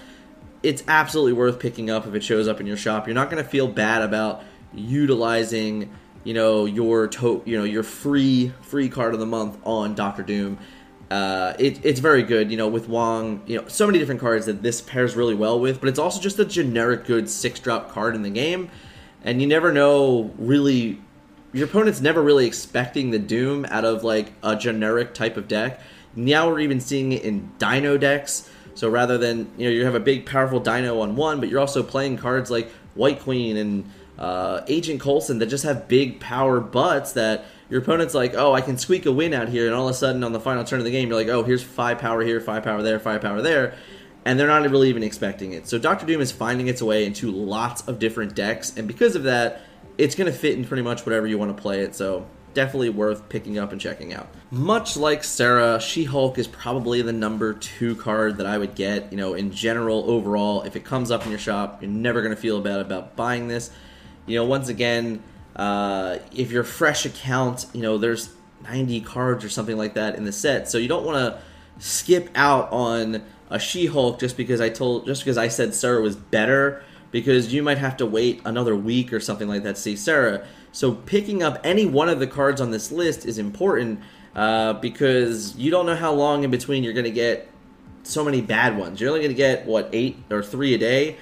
it's 0.62 0.82
absolutely 0.88 1.34
worth 1.34 1.58
picking 1.58 1.90
up 1.90 2.06
if 2.06 2.14
it 2.14 2.22
shows 2.22 2.48
up 2.48 2.58
in 2.58 2.66
your 2.66 2.76
shop. 2.76 3.06
You're 3.06 3.14
not 3.14 3.30
going 3.30 3.42
to 3.42 3.48
feel 3.48 3.68
bad 3.68 4.02
about 4.02 4.44
utilizing, 4.74 5.90
you 6.24 6.34
know, 6.34 6.64
your 6.64 7.08
to- 7.08 7.42
you 7.44 7.58
know 7.58 7.64
your 7.64 7.82
free 7.82 8.52
free 8.62 8.88
card 8.88 9.14
of 9.14 9.20
the 9.20 9.26
month 9.26 9.58
on 9.64 9.94
Doctor 9.94 10.22
Doom. 10.22 10.58
Uh, 11.10 11.54
it, 11.58 11.82
it's 11.86 12.00
very 12.00 12.22
good, 12.22 12.50
you 12.50 12.56
know, 12.58 12.68
with 12.68 12.86
Wong, 12.86 13.42
you 13.46 13.56
know, 13.56 13.66
so 13.66 13.86
many 13.86 13.98
different 13.98 14.20
cards 14.20 14.44
that 14.44 14.62
this 14.62 14.82
pairs 14.82 15.16
really 15.16 15.34
well 15.34 15.58
with, 15.58 15.80
but 15.80 15.88
it's 15.88 15.98
also 15.98 16.20
just 16.20 16.38
a 16.38 16.44
generic 16.44 17.06
good 17.06 17.30
six 17.30 17.58
drop 17.60 17.90
card 17.90 18.14
in 18.14 18.20
the 18.20 18.30
game, 18.30 18.68
and 19.24 19.40
you 19.40 19.46
never 19.46 19.72
know 19.72 20.30
really, 20.36 21.00
your 21.54 21.66
opponent's 21.66 22.02
never 22.02 22.22
really 22.22 22.46
expecting 22.46 23.10
the 23.10 23.18
Doom 23.18 23.64
out 23.70 23.86
of 23.86 24.04
like 24.04 24.32
a 24.42 24.54
generic 24.54 25.14
type 25.14 25.38
of 25.38 25.48
deck. 25.48 25.80
Now 26.14 26.48
we're 26.50 26.60
even 26.60 26.78
seeing 26.80 27.12
it 27.12 27.22
in 27.22 27.52
Dino 27.58 27.96
decks 27.96 28.50
so 28.78 28.88
rather 28.88 29.18
than 29.18 29.50
you 29.56 29.64
know 29.64 29.74
you 29.74 29.84
have 29.84 29.96
a 29.96 30.00
big 30.00 30.24
powerful 30.24 30.60
Dino 30.60 31.00
on 31.00 31.16
one, 31.16 31.40
but 31.40 31.48
you're 31.48 31.58
also 31.58 31.82
playing 31.82 32.16
cards 32.16 32.48
like 32.48 32.70
White 32.94 33.18
Queen 33.18 33.56
and 33.56 33.90
uh, 34.18 34.62
Agent 34.66 35.00
Coulson 35.00 35.38
that 35.38 35.46
just 35.46 35.64
have 35.64 35.88
big 35.88 36.20
power 36.20 36.60
butts 36.60 37.12
that 37.12 37.44
your 37.70 37.80
opponent's 37.80 38.14
like, 38.14 38.34
oh, 38.34 38.52
I 38.52 38.60
can 38.60 38.78
squeak 38.78 39.06
a 39.06 39.12
win 39.12 39.34
out 39.34 39.48
here, 39.48 39.66
and 39.66 39.74
all 39.74 39.88
of 39.88 39.94
a 39.94 39.98
sudden 39.98 40.24
on 40.24 40.32
the 40.32 40.40
final 40.40 40.64
turn 40.64 40.78
of 40.78 40.84
the 40.84 40.90
game, 40.90 41.08
you're 41.08 41.18
like, 41.18 41.28
oh, 41.28 41.42
here's 41.42 41.62
five 41.62 41.98
power 41.98 42.22
here, 42.22 42.40
five 42.40 42.64
power 42.64 42.82
there, 42.82 42.98
five 42.98 43.20
power 43.20 43.42
there, 43.42 43.74
and 44.24 44.38
they're 44.38 44.48
not 44.48 44.68
really 44.70 44.88
even 44.88 45.02
expecting 45.02 45.52
it. 45.52 45.68
So 45.68 45.78
Doctor 45.78 46.06
Doom 46.06 46.20
is 46.20 46.32
finding 46.32 46.68
its 46.68 46.82
way 46.82 47.04
into 47.04 47.30
lots 47.30 47.86
of 47.86 47.98
different 47.98 48.34
decks, 48.34 48.76
and 48.76 48.88
because 48.88 49.14
of 49.16 49.24
that, 49.24 49.60
it's 49.98 50.14
going 50.14 50.30
to 50.30 50.36
fit 50.36 50.56
in 50.56 50.64
pretty 50.64 50.82
much 50.82 51.04
whatever 51.04 51.26
you 51.26 51.38
want 51.38 51.54
to 51.56 51.60
play 51.60 51.80
it. 51.80 51.94
So 51.94 52.26
definitely 52.54 52.88
worth 52.88 53.28
picking 53.28 53.58
up 53.58 53.72
and 53.72 53.80
checking 53.80 54.14
out. 54.14 54.28
Much 54.50 54.96
like 54.96 55.22
Sera, 55.22 55.80
She 55.80 56.04
Hulk 56.04 56.38
is 56.38 56.48
probably 56.48 57.02
the 57.02 57.12
number 57.12 57.52
two 57.52 57.94
card 57.96 58.38
that 58.38 58.46
I 58.46 58.58
would 58.58 58.74
get. 58.74 59.12
You 59.12 59.18
know, 59.18 59.34
in 59.34 59.52
general, 59.52 60.10
overall, 60.10 60.62
if 60.62 60.74
it 60.74 60.84
comes 60.84 61.10
up 61.10 61.24
in 61.24 61.30
your 61.30 61.38
shop, 61.38 61.82
you're 61.82 61.90
never 61.90 62.22
going 62.22 62.34
to 62.34 62.40
feel 62.40 62.60
bad 62.60 62.80
about 62.80 63.16
buying 63.16 63.48
this. 63.48 63.70
You 64.28 64.36
know, 64.36 64.44
once 64.44 64.68
again, 64.68 65.22
uh, 65.56 66.18
if 66.32 66.52
your 66.52 66.64
fresh 66.64 67.04
account, 67.06 67.66
you 67.72 67.82
know, 67.82 67.98
there's 67.98 68.30
90 68.64 69.00
cards 69.00 69.44
or 69.44 69.48
something 69.48 69.76
like 69.76 69.94
that 69.94 70.16
in 70.16 70.24
the 70.24 70.32
set, 70.32 70.68
so 70.68 70.78
you 70.78 70.88
don't 70.88 71.04
want 71.04 71.16
to 71.16 71.40
skip 71.78 72.28
out 72.34 72.70
on 72.70 73.22
a 73.50 73.58
She 73.58 73.86
Hulk 73.86 74.20
just 74.20 74.36
because 74.36 74.60
I 74.60 74.68
told, 74.68 75.06
just 75.06 75.22
because 75.22 75.38
I 75.38 75.48
said 75.48 75.74
Sera 75.74 76.02
was 76.02 76.16
better, 76.16 76.82
because 77.10 77.52
you 77.52 77.62
might 77.62 77.78
have 77.78 77.96
to 77.98 78.06
wait 78.06 78.42
another 78.44 78.76
week 78.76 79.12
or 79.12 79.20
something 79.20 79.48
like 79.48 79.62
that 79.62 79.76
to 79.76 79.80
see 79.80 79.96
Sera. 79.96 80.46
So 80.72 80.92
picking 80.92 81.42
up 81.42 81.58
any 81.64 81.86
one 81.86 82.08
of 82.08 82.18
the 82.18 82.26
cards 82.26 82.60
on 82.60 82.70
this 82.70 82.92
list 82.92 83.24
is 83.24 83.38
important 83.38 84.00
uh, 84.34 84.74
because 84.74 85.56
you 85.56 85.70
don't 85.70 85.86
know 85.86 85.96
how 85.96 86.12
long 86.12 86.44
in 86.44 86.50
between 86.50 86.84
you're 86.84 86.92
going 86.92 87.04
to 87.04 87.10
get 87.10 87.48
so 88.02 88.24
many 88.24 88.40
bad 88.40 88.76
ones. 88.76 89.00
You're 89.00 89.10
only 89.10 89.20
going 89.20 89.30
to 89.30 89.36
get 89.36 89.66
what 89.66 89.88
eight 89.92 90.18
or 90.30 90.42
three 90.42 90.74
a 90.74 90.78
day. 90.78 91.16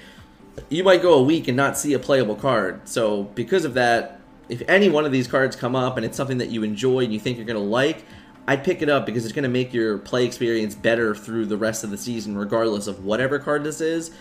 You 0.68 0.84
might 0.84 1.02
go 1.02 1.14
a 1.14 1.22
week 1.22 1.48
and 1.48 1.56
not 1.56 1.78
see 1.78 1.92
a 1.92 1.98
playable 1.98 2.36
card. 2.36 2.88
So 2.88 3.24
because 3.24 3.64
of 3.64 3.74
that, 3.74 4.20
if 4.48 4.62
any 4.68 4.88
one 4.88 5.04
of 5.04 5.12
these 5.12 5.26
cards 5.26 5.56
come 5.56 5.74
up 5.74 5.96
and 5.96 6.06
it's 6.06 6.16
something 6.16 6.38
that 6.38 6.50
you 6.50 6.62
enjoy 6.62 7.00
and 7.00 7.12
you 7.12 7.20
think 7.20 7.36
you're 7.36 7.46
going 7.46 7.58
to 7.58 7.62
like, 7.62 8.04
I'd 8.48 8.62
pick 8.62 8.80
it 8.80 8.88
up 8.88 9.06
because 9.06 9.24
it's 9.24 9.34
going 9.34 9.42
to 9.42 9.48
make 9.48 9.74
your 9.74 9.98
play 9.98 10.24
experience 10.24 10.74
better 10.74 11.14
through 11.14 11.46
the 11.46 11.56
rest 11.56 11.82
of 11.82 11.90
the 11.90 11.98
season, 11.98 12.38
regardless 12.38 12.86
of 12.86 13.04
whatever 13.04 13.38
card 13.38 13.64
this 13.64 13.80
is. 13.80 14.12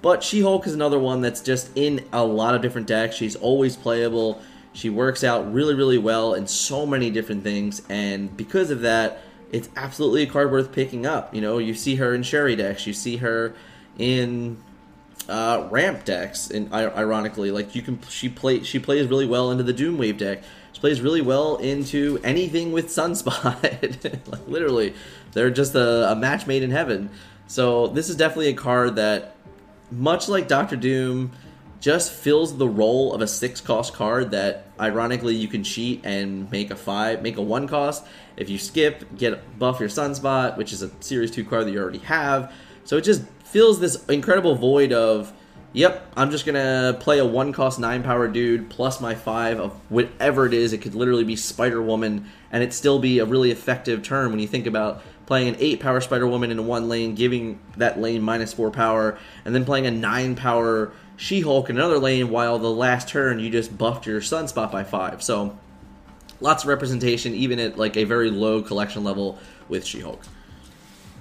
But 0.00 0.22
She 0.22 0.40
Hulk 0.42 0.66
is 0.66 0.74
another 0.74 0.98
one 0.98 1.20
that's 1.20 1.40
just 1.40 1.70
in 1.76 2.06
a 2.12 2.24
lot 2.24 2.54
of 2.54 2.62
different 2.62 2.86
decks. 2.86 3.16
She's 3.16 3.36
always 3.36 3.76
playable. 3.76 4.40
She 4.72 4.90
works 4.90 5.22
out 5.22 5.52
really, 5.52 5.74
really 5.74 5.98
well 5.98 6.34
in 6.34 6.46
so 6.46 6.84
many 6.84 7.10
different 7.10 7.42
things, 7.44 7.80
and 7.88 8.36
because 8.36 8.70
of 8.70 8.80
that, 8.80 9.22
it's 9.52 9.68
absolutely 9.76 10.24
a 10.24 10.26
card 10.26 10.50
worth 10.50 10.72
picking 10.72 11.06
up. 11.06 11.32
You 11.32 11.40
know, 11.40 11.58
you 11.58 11.74
see 11.74 11.94
her 11.94 12.12
in 12.12 12.24
Shuri 12.24 12.56
decks, 12.56 12.86
you 12.86 12.92
see 12.92 13.18
her 13.18 13.54
in 13.98 14.56
uh, 15.28 15.68
ramp 15.70 16.04
decks, 16.04 16.50
and 16.50 16.72
ironically, 16.72 17.50
like 17.50 17.74
you 17.74 17.82
can, 17.82 18.00
she 18.08 18.28
play, 18.28 18.62
she 18.62 18.78
plays 18.78 19.06
really 19.06 19.26
well 19.26 19.50
into 19.50 19.62
the 19.62 19.74
Doomwave 19.74 20.18
deck. 20.18 20.42
She 20.72 20.80
plays 20.80 21.00
really 21.00 21.20
well 21.20 21.56
into 21.56 22.20
anything 22.24 22.72
with 22.72 22.88
Sunspot. 22.88 24.26
like 24.30 24.48
literally, 24.48 24.94
they're 25.32 25.50
just 25.50 25.74
a, 25.74 26.12
a 26.12 26.16
match 26.16 26.46
made 26.46 26.62
in 26.62 26.70
heaven. 26.70 27.10
So 27.46 27.88
this 27.88 28.08
is 28.08 28.16
definitely 28.16 28.48
a 28.48 28.54
card 28.54 28.96
that, 28.96 29.36
much 29.90 30.28
like 30.28 30.48
Doctor 30.48 30.76
Doom 30.76 31.32
just 31.84 32.12
fills 32.12 32.56
the 32.56 32.66
role 32.66 33.12
of 33.12 33.20
a 33.20 33.26
six 33.26 33.60
cost 33.60 33.92
card 33.92 34.30
that 34.30 34.66
ironically 34.80 35.34
you 35.34 35.46
can 35.46 35.62
cheat 35.62 36.00
and 36.02 36.50
make 36.50 36.70
a 36.70 36.76
five 36.76 37.20
make 37.20 37.36
a 37.36 37.42
one 37.42 37.68
cost 37.68 38.06
if 38.38 38.48
you 38.48 38.56
skip 38.56 39.04
get 39.18 39.58
buff 39.58 39.80
your 39.80 39.88
sunspot 39.90 40.56
which 40.56 40.72
is 40.72 40.80
a 40.80 40.90
series 41.00 41.30
two 41.30 41.44
card 41.44 41.66
that 41.66 41.72
you 41.72 41.78
already 41.78 41.98
have 41.98 42.50
so 42.84 42.96
it 42.96 43.02
just 43.02 43.22
fills 43.54 43.78
this 43.78 44.04
incredible 44.06 44.56
void 44.56 44.92
of 44.92 45.32
yep 45.72 46.10
i'm 46.16 46.32
just 46.32 46.44
gonna 46.44 46.96
play 46.98 47.20
a 47.20 47.24
one 47.24 47.52
cost 47.52 47.78
nine 47.78 48.02
power 48.02 48.26
dude 48.26 48.68
plus 48.68 49.00
my 49.00 49.14
five 49.14 49.60
of 49.60 49.70
whatever 49.88 50.44
it 50.44 50.52
is 50.52 50.72
it 50.72 50.78
could 50.78 50.96
literally 50.96 51.22
be 51.22 51.36
spider 51.36 51.80
woman 51.80 52.28
and 52.50 52.64
it 52.64 52.72
still 52.72 52.98
be 52.98 53.20
a 53.20 53.24
really 53.24 53.52
effective 53.52 54.02
turn 54.02 54.32
when 54.32 54.40
you 54.40 54.48
think 54.48 54.66
about 54.66 55.04
playing 55.26 55.46
an 55.46 55.56
8 55.58 55.78
power 55.80 56.00
Spider 56.00 56.26
Woman 56.26 56.50
in 56.50 56.66
one 56.66 56.88
lane, 56.88 57.14
giving 57.14 57.58
that 57.76 57.98
lane 57.98 58.20
minus 58.20 58.52
4 58.52 58.70
power, 58.70 59.18
and 59.46 59.54
then 59.54 59.64
playing 59.64 59.86
a 59.86 59.90
9 59.90 60.36
power 60.36 60.92
She 61.16 61.40
Hulk 61.40 61.70
in 61.70 61.76
another 61.76 61.98
lane, 61.98 62.28
while 62.28 62.58
the 62.58 62.70
last 62.70 63.08
turn 63.08 63.38
you 63.38 63.48
just 63.48 63.78
buffed 63.78 64.06
your 64.06 64.20
Sunspot 64.20 64.70
by 64.70 64.84
5. 64.84 65.22
So, 65.22 65.58
lots 66.40 66.64
of 66.64 66.68
representation, 66.68 67.32
even 67.32 67.58
at 67.58 67.78
like 67.78 67.96
a 67.96 68.04
very 68.04 68.30
low 68.30 68.60
collection 68.60 69.02
level 69.04 69.38
with 69.68 69.86
She 69.86 70.00
Hulk. 70.00 70.20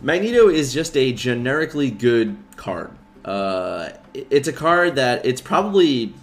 Magneto 0.04 0.50
is 0.50 0.74
just 0.74 0.98
a 0.98 1.13
generically 1.13 1.89
good 1.89 2.36
card. 2.58 2.92
Uh, 3.24 3.92
it's 4.13 4.50
a 4.50 4.54
card 4.54 4.96
that 4.96 5.26
it's 5.26 5.39
probably 5.39 6.13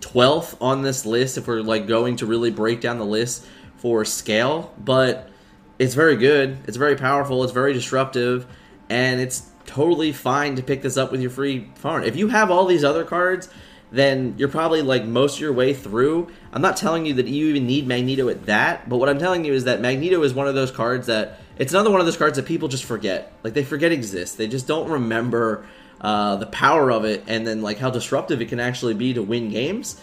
12th 0.00 0.58
on 0.60 0.82
this 0.82 1.06
list 1.06 1.38
if 1.38 1.48
we're 1.48 1.62
like 1.62 1.86
going 1.86 2.16
to 2.16 2.26
really 2.26 2.50
break 2.50 2.82
down 2.82 2.98
the 2.98 3.06
list 3.06 3.46
for 3.78 4.04
scale, 4.04 4.74
but 4.78 5.30
it's 5.78 5.94
very 5.94 6.16
good. 6.16 6.58
It's 6.66 6.76
very 6.76 6.96
powerful. 6.96 7.42
It's 7.44 7.52
very 7.54 7.72
disruptive, 7.72 8.46
and 8.90 9.22
it's 9.22 9.48
totally 9.64 10.12
fine 10.12 10.56
to 10.56 10.62
pick 10.62 10.82
this 10.82 10.98
up 10.98 11.10
with 11.10 11.22
your 11.22 11.30
free 11.30 11.70
farm. 11.76 12.04
If 12.04 12.16
you 12.16 12.28
have 12.28 12.50
all 12.50 12.66
these 12.66 12.84
other 12.84 13.04
cards 13.04 13.48
then 13.94 14.34
you're 14.36 14.48
probably 14.48 14.82
like 14.82 15.04
most 15.04 15.36
of 15.36 15.40
your 15.40 15.52
way 15.52 15.72
through. 15.72 16.28
I'm 16.52 16.60
not 16.60 16.76
telling 16.76 17.06
you 17.06 17.14
that 17.14 17.28
you 17.28 17.46
even 17.46 17.64
need 17.64 17.86
Magneto 17.86 18.28
at 18.28 18.46
that, 18.46 18.88
but 18.88 18.96
what 18.96 19.08
I'm 19.08 19.20
telling 19.20 19.44
you 19.44 19.52
is 19.52 19.64
that 19.64 19.80
Magneto 19.80 20.20
is 20.24 20.34
one 20.34 20.48
of 20.48 20.56
those 20.56 20.72
cards 20.72 21.06
that 21.06 21.38
it's 21.58 21.72
another 21.72 21.90
one 21.90 22.00
of 22.00 22.06
those 22.06 22.16
cards 22.16 22.36
that 22.36 22.46
people 22.46 22.68
just 22.68 22.84
forget. 22.84 23.32
Like 23.42 23.54
they 23.54 23.64
forget 23.64 23.92
exists. 23.92 24.36
They 24.36 24.48
just 24.48 24.66
don't 24.66 24.88
remember 24.88 25.66
uh, 26.00 26.36
the 26.36 26.46
power 26.46 26.90
of 26.90 27.04
it, 27.04 27.24
and 27.26 27.46
then 27.46 27.62
like 27.62 27.78
how 27.78 27.90
disruptive 27.90 28.40
it 28.40 28.48
can 28.48 28.60
actually 28.60 28.94
be 28.94 29.14
to 29.14 29.22
win 29.22 29.50
games. 29.50 30.00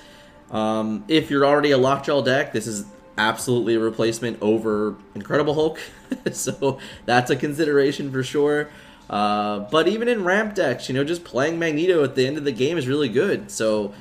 Um, 0.50 1.06
if 1.08 1.30
you're 1.30 1.46
already 1.46 1.72
a 1.72 1.78
Lockjaw 1.78 2.22
deck, 2.22 2.54
this 2.54 2.68
is 2.68 2.86
absolutely 3.18 3.76
a 3.76 3.80
replacement 3.80 4.42
over 4.42 4.96
Incredible 5.16 5.54
Hulk, 5.54 5.80
so 6.32 6.80
that's 7.06 7.30
a 7.30 7.36
consideration 7.36 8.12
for 8.12 8.24
sure. 8.24 8.70
Uh, 9.10 9.60
but 9.60 9.88
even 9.90 10.08
in 10.08 10.24
ramp 10.24 10.56
decks, 10.56 10.88
you 10.88 10.96
know, 10.96 11.04
just 11.04 11.26
playing 11.26 11.60
Magneto 11.60 12.04
at 12.04 12.16
the 12.16 12.26
end 12.26 12.38
of 12.38 12.46
the 12.46 12.52
game 12.52 12.78
is 12.78 12.88
really 12.88 13.10
good. 13.10 13.52
So 13.52 13.94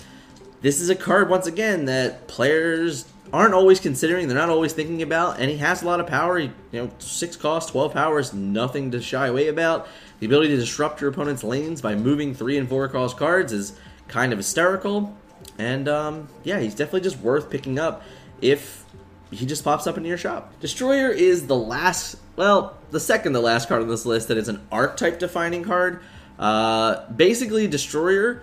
this 0.60 0.80
is 0.80 0.90
a 0.90 0.94
card 0.94 1.28
once 1.28 1.46
again 1.46 1.86
that 1.86 2.28
players 2.28 3.06
aren't 3.32 3.54
always 3.54 3.80
considering. 3.80 4.28
They're 4.28 4.36
not 4.36 4.50
always 4.50 4.72
thinking 4.72 5.02
about, 5.02 5.38
and 5.40 5.50
he 5.50 5.58
has 5.58 5.82
a 5.82 5.86
lot 5.86 6.00
of 6.00 6.06
power. 6.06 6.38
you 6.38 6.52
know, 6.72 6.90
six 6.98 7.36
cost, 7.36 7.70
twelve 7.70 7.92
powers, 7.92 8.32
nothing 8.32 8.90
to 8.90 9.00
shy 9.00 9.28
away 9.28 9.48
about. 9.48 9.88
The 10.18 10.26
ability 10.26 10.48
to 10.48 10.56
disrupt 10.56 11.00
your 11.00 11.10
opponent's 11.10 11.44
lanes 11.44 11.80
by 11.80 11.94
moving 11.94 12.34
three 12.34 12.58
and 12.58 12.68
four 12.68 12.88
cost 12.88 13.16
cards 13.16 13.52
is 13.52 13.78
kind 14.08 14.32
of 14.32 14.38
hysterical. 14.38 15.16
And 15.58 15.88
um, 15.88 16.28
yeah, 16.44 16.60
he's 16.60 16.74
definitely 16.74 17.02
just 17.02 17.18
worth 17.18 17.50
picking 17.50 17.78
up 17.78 18.02
if 18.40 18.84
he 19.30 19.46
just 19.46 19.64
pops 19.64 19.86
up 19.86 19.96
into 19.96 20.08
your 20.08 20.18
shop. 20.18 20.58
Destroyer 20.60 21.10
is 21.10 21.46
the 21.46 21.56
last, 21.56 22.16
well, 22.36 22.76
the 22.90 23.00
second 23.00 23.32
to 23.34 23.40
last 23.40 23.68
card 23.68 23.82
on 23.82 23.88
this 23.88 24.04
list 24.04 24.28
that 24.28 24.36
is 24.36 24.48
an 24.48 24.60
archetype 24.72 25.18
defining 25.18 25.62
card. 25.62 26.00
Uh, 26.38 27.08
basically, 27.10 27.68
Destroyer, 27.68 28.42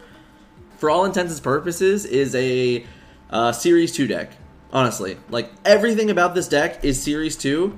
for 0.78 0.90
all 0.90 1.06
intents 1.06 1.34
and 1.34 1.44
purposes, 1.44 2.06
is 2.06 2.36
a 2.36 2.86
uh, 3.30 3.52
Series 3.52 3.92
2 3.92 4.08
deck. 4.08 4.32
Honestly, 4.72 5.18
like 5.30 5.50
everything 5.66 6.10
about 6.10 6.36
this 6.36 6.48
deck 6.48 6.84
is 6.84 7.02
Series 7.02 7.36
2 7.38 7.78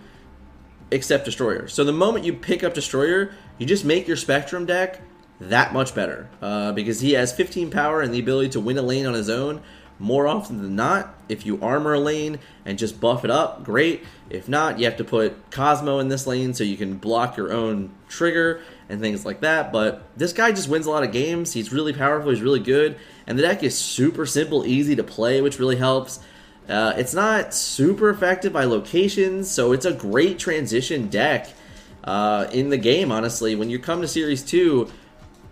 except 0.92 1.26
Destroyer. 1.26 1.68
So 1.68 1.84
the 1.84 1.94
moment 1.94 2.26
you 2.26 2.34
pick 2.34 2.64
up 2.64 2.74
Destroyer, 2.74 3.32
you 3.58 3.66
just 3.66 3.86
make 3.86 4.08
your 4.08 4.18
Spectrum 4.18 4.66
deck 4.66 5.02
that 5.40 5.72
much 5.72 5.94
better 5.94 6.30
uh, 6.42 6.72
because 6.72 7.00
he 7.00 7.14
has 7.14 7.32
15 7.32 7.70
power 7.70 8.02
and 8.02 8.14
the 8.14 8.20
ability 8.20 8.50
to 8.50 8.60
win 8.60 8.78
a 8.78 8.82
lane 8.82 9.06
on 9.06 9.14
his 9.14 9.30
own 9.30 9.62
more 10.00 10.28
often 10.28 10.62
than 10.62 10.76
not, 10.76 11.14
if 11.28 11.46
you 11.46 11.62
armor 11.62 11.94
a 11.94 12.00
lane 12.00 12.40
and 12.66 12.80
just 12.80 13.02
buff 13.02 13.26
it 13.26 13.32
up, 13.32 13.64
great. 13.64 14.04
If 14.30 14.48
not, 14.48 14.80
you 14.80 14.86
have 14.86 14.96
to 14.98 15.04
put 15.04 15.52
Cosmo 15.52 16.00
in 16.00 16.08
this 16.08 16.26
lane 16.26 16.54
so 16.54 16.64
you 16.64 16.78
can 16.78 16.96
block 16.96 17.36
your 17.36 17.52
own 17.52 17.92
trigger 18.08 18.62
and 18.90 19.00
things 19.00 19.26
like 19.26 19.42
that. 19.42 19.72
But 19.72 20.04
this 20.18 20.34
guy 20.34 20.52
just 20.52 20.68
wins 20.68 20.86
a 20.86 20.90
lot 20.90 21.04
of 21.04 21.12
games. 21.12 21.54
He's 21.54 21.72
really 21.72 21.94
powerful, 21.94 22.32
he's 22.32 22.42
really 22.42 22.60
good, 22.60 22.98
and 23.28 23.38
the 23.38 23.44
deck 23.44 23.64
is 23.64 23.78
super 23.78 24.26
simple, 24.26 24.66
easy 24.66 24.96
to 24.96 25.04
play, 25.04 25.42
which 25.42 25.60
really 25.60 25.78
helps. 25.78 26.20
Uh, 26.68 26.94
it's 26.98 27.14
not 27.14 27.54
super 27.54 28.10
effective 28.10 28.54
by 28.54 28.64
locations, 28.64 29.50
so 29.50 29.72
it's 29.72 29.86
a 29.86 29.94
great 29.94 30.38
transition 30.38 31.08
deck 31.08 31.48
uh, 32.04 32.48
in 32.52 32.70
the 32.70 32.78
game, 32.78 33.12
honestly. 33.12 33.56
When 33.56 33.70
you 33.70 33.80
come 33.80 34.02
to 34.02 34.08
Series 34.08 34.44
2, 34.44 34.90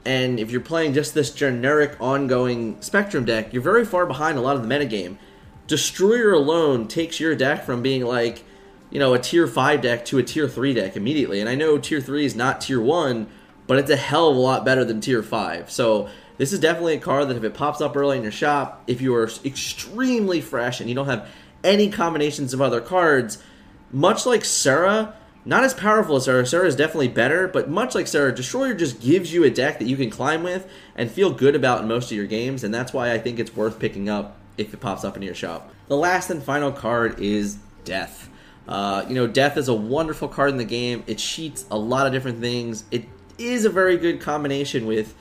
and 0.06 0.40
if 0.40 0.52
you're 0.52 0.62
playing 0.62 0.94
just 0.94 1.14
this 1.14 1.32
generic 1.32 2.00
ongoing 2.00 2.80
Spectrum 2.82 3.26
deck, 3.26 3.52
you're 3.52 3.64
very 3.64 3.84
far 3.84 4.06
behind 4.06 4.38
a 4.38 4.42
lot 4.42 4.56
of 4.56 4.62
the 4.62 4.68
metagame. 4.68 5.18
Destroyer 5.66 6.32
alone 6.32 6.88
takes 6.88 7.20
your 7.20 7.36
deck 7.36 7.66
from 7.66 7.82
being 7.82 8.06
like, 8.06 8.46
you 8.90 9.00
know, 9.00 9.14
a 9.14 9.20
tier 9.20 9.48
5 9.48 9.82
deck 9.82 10.06
to 10.06 10.18
a 10.18 10.24
tier 10.24 10.48
3 10.48 10.74
deck 10.74 10.96
immediately. 10.96 11.40
And 11.40 11.50
I 11.50 11.56
know 11.56 11.78
tier 11.78 12.02
3 12.02 12.26
is 12.26 12.36
not 12.36 12.62
tier 12.62 12.82
1, 12.82 13.28
but 13.68 13.78
it's 13.78 13.92
a 13.92 13.96
hell 13.96 14.30
of 14.30 14.38
a 14.38 14.40
lot 14.40 14.66
better 14.66 14.86
than 14.86 15.02
tier 15.02 15.22
5. 15.22 15.70
So 15.70 16.10
this 16.38 16.54
is 16.54 16.60
definitely 16.60 16.96
a 16.96 17.00
card 17.00 17.28
that 17.28 17.38
if 17.38 17.44
it 17.44 17.54
pops 17.54 17.82
up 17.82 17.96
early 17.98 18.18
in 18.18 18.24
your 18.24 18.32
shop, 18.32 18.84
if 18.88 19.02
you 19.02 19.14
are 19.16 19.30
extremely 19.44 20.42
fresh 20.42 20.80
and 20.80 20.90
you 20.90 20.96
don't 20.96 21.08
have 21.08 21.28
any 21.64 21.90
combinations 21.90 22.54
of 22.54 22.62
other 22.62 22.80
cards, 22.80 23.44
much 23.92 24.26
like 24.26 24.46
Sera, 24.46 25.16
not 25.44 25.64
as 25.64 25.74
powerful 25.74 26.18
as 26.18 26.26
Sera. 26.26 26.46
Sera 26.46 26.68
is 26.68 26.76
definitely 26.76 27.08
better, 27.08 27.48
but 27.48 27.70
much 27.70 27.96
like 27.96 28.08
Sera, 28.08 28.34
Destroyer 28.34 28.74
just 28.74 29.02
gives 29.02 29.34
you 29.34 29.44
a 29.44 29.50
deck 29.50 29.80
that 29.80 29.88
you 29.88 29.98
can 29.98 30.10
climb 30.10 30.44
with 30.44 30.70
and 30.96 31.10
feel 31.10 31.32
good 31.32 31.56
about 31.56 31.82
in 31.82 31.88
most 31.88 32.12
of 32.12 32.18
your 32.18 32.28
games, 32.28 32.64
and 32.64 32.74
that's 32.74 32.94
why 32.94 33.12
I 33.12 33.18
think 33.18 33.40
it's 33.40 33.56
worth 33.56 33.80
picking 33.80 34.10
up 34.10 34.38
if 34.58 34.74
it 34.74 34.80
pops 34.80 35.04
up 35.04 35.16
in 35.16 35.24
your 35.24 35.36
shop. 35.36 35.74
The 35.88 35.98
last 35.98 36.30
and 36.30 36.44
final 36.44 36.72
card 36.72 37.20
is 37.20 37.58
Death. 37.86 38.30
Uh, 38.68 39.06
you 39.08 39.16
know, 39.16 39.28
Death 39.28 39.58
is 39.58 39.68
a 39.68 39.74
wonderful 39.74 40.28
card 40.28 40.50
in 40.50 40.58
the 40.58 40.66
game. 40.66 41.04
It 41.08 41.18
cheats 41.18 41.66
a 41.72 41.78
lot 41.78 42.06
of 42.06 42.14
different 42.14 42.42
things. 42.42 42.84
It 42.92 43.06
is 43.38 43.66
a 43.66 43.70
very 43.70 43.98
good 43.98 44.20
combination 44.20 44.86
with 44.86 45.16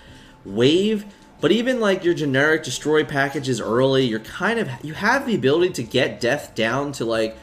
Wave, 0.45 1.05
but 1.41 1.53
even 1.53 1.81
like 1.81 2.05
your 2.05 2.15
generic 2.15 2.65
destroy 2.65 3.05
packages 3.05 3.61
early, 3.61 4.05
you're 4.05 4.21
kind 4.21 4.59
of 4.59 4.69
you 4.83 4.95
have 4.95 5.27
the 5.27 5.35
ability 5.35 5.73
to 5.75 5.83
get 5.83 6.21
Death 6.21 6.55
down 6.55 6.93
to 6.93 7.05
like 7.05 7.37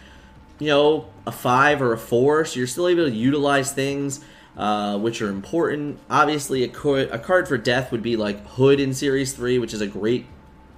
you 0.60 0.68
know, 0.68 1.06
a 1.26 1.32
five 1.32 1.82
or 1.82 1.94
a 1.94 1.98
four, 1.98 2.46
so 2.46 2.58
you're 2.58 2.68
still 2.68 2.88
able 2.88 3.06
to 3.06 3.12
utilize 3.12 3.72
things 3.72 4.24
uh, 4.58 4.98
which 4.98 5.22
are 5.22 5.30
important. 5.30 6.00
Obviously, 6.10 6.64
a, 6.64 6.68
co- 6.68 6.96
a 6.96 7.20
card 7.20 7.48
for 7.48 7.58
death 7.58 7.92
would 7.92 8.04
be 8.04 8.16
like 8.16 8.46
Hood 8.48 8.80
in 8.80 8.94
Series 8.94 9.34
Three, 9.34 9.58
which 9.60 9.74
is 9.74 9.82
a 9.82 9.88
great 9.88 10.26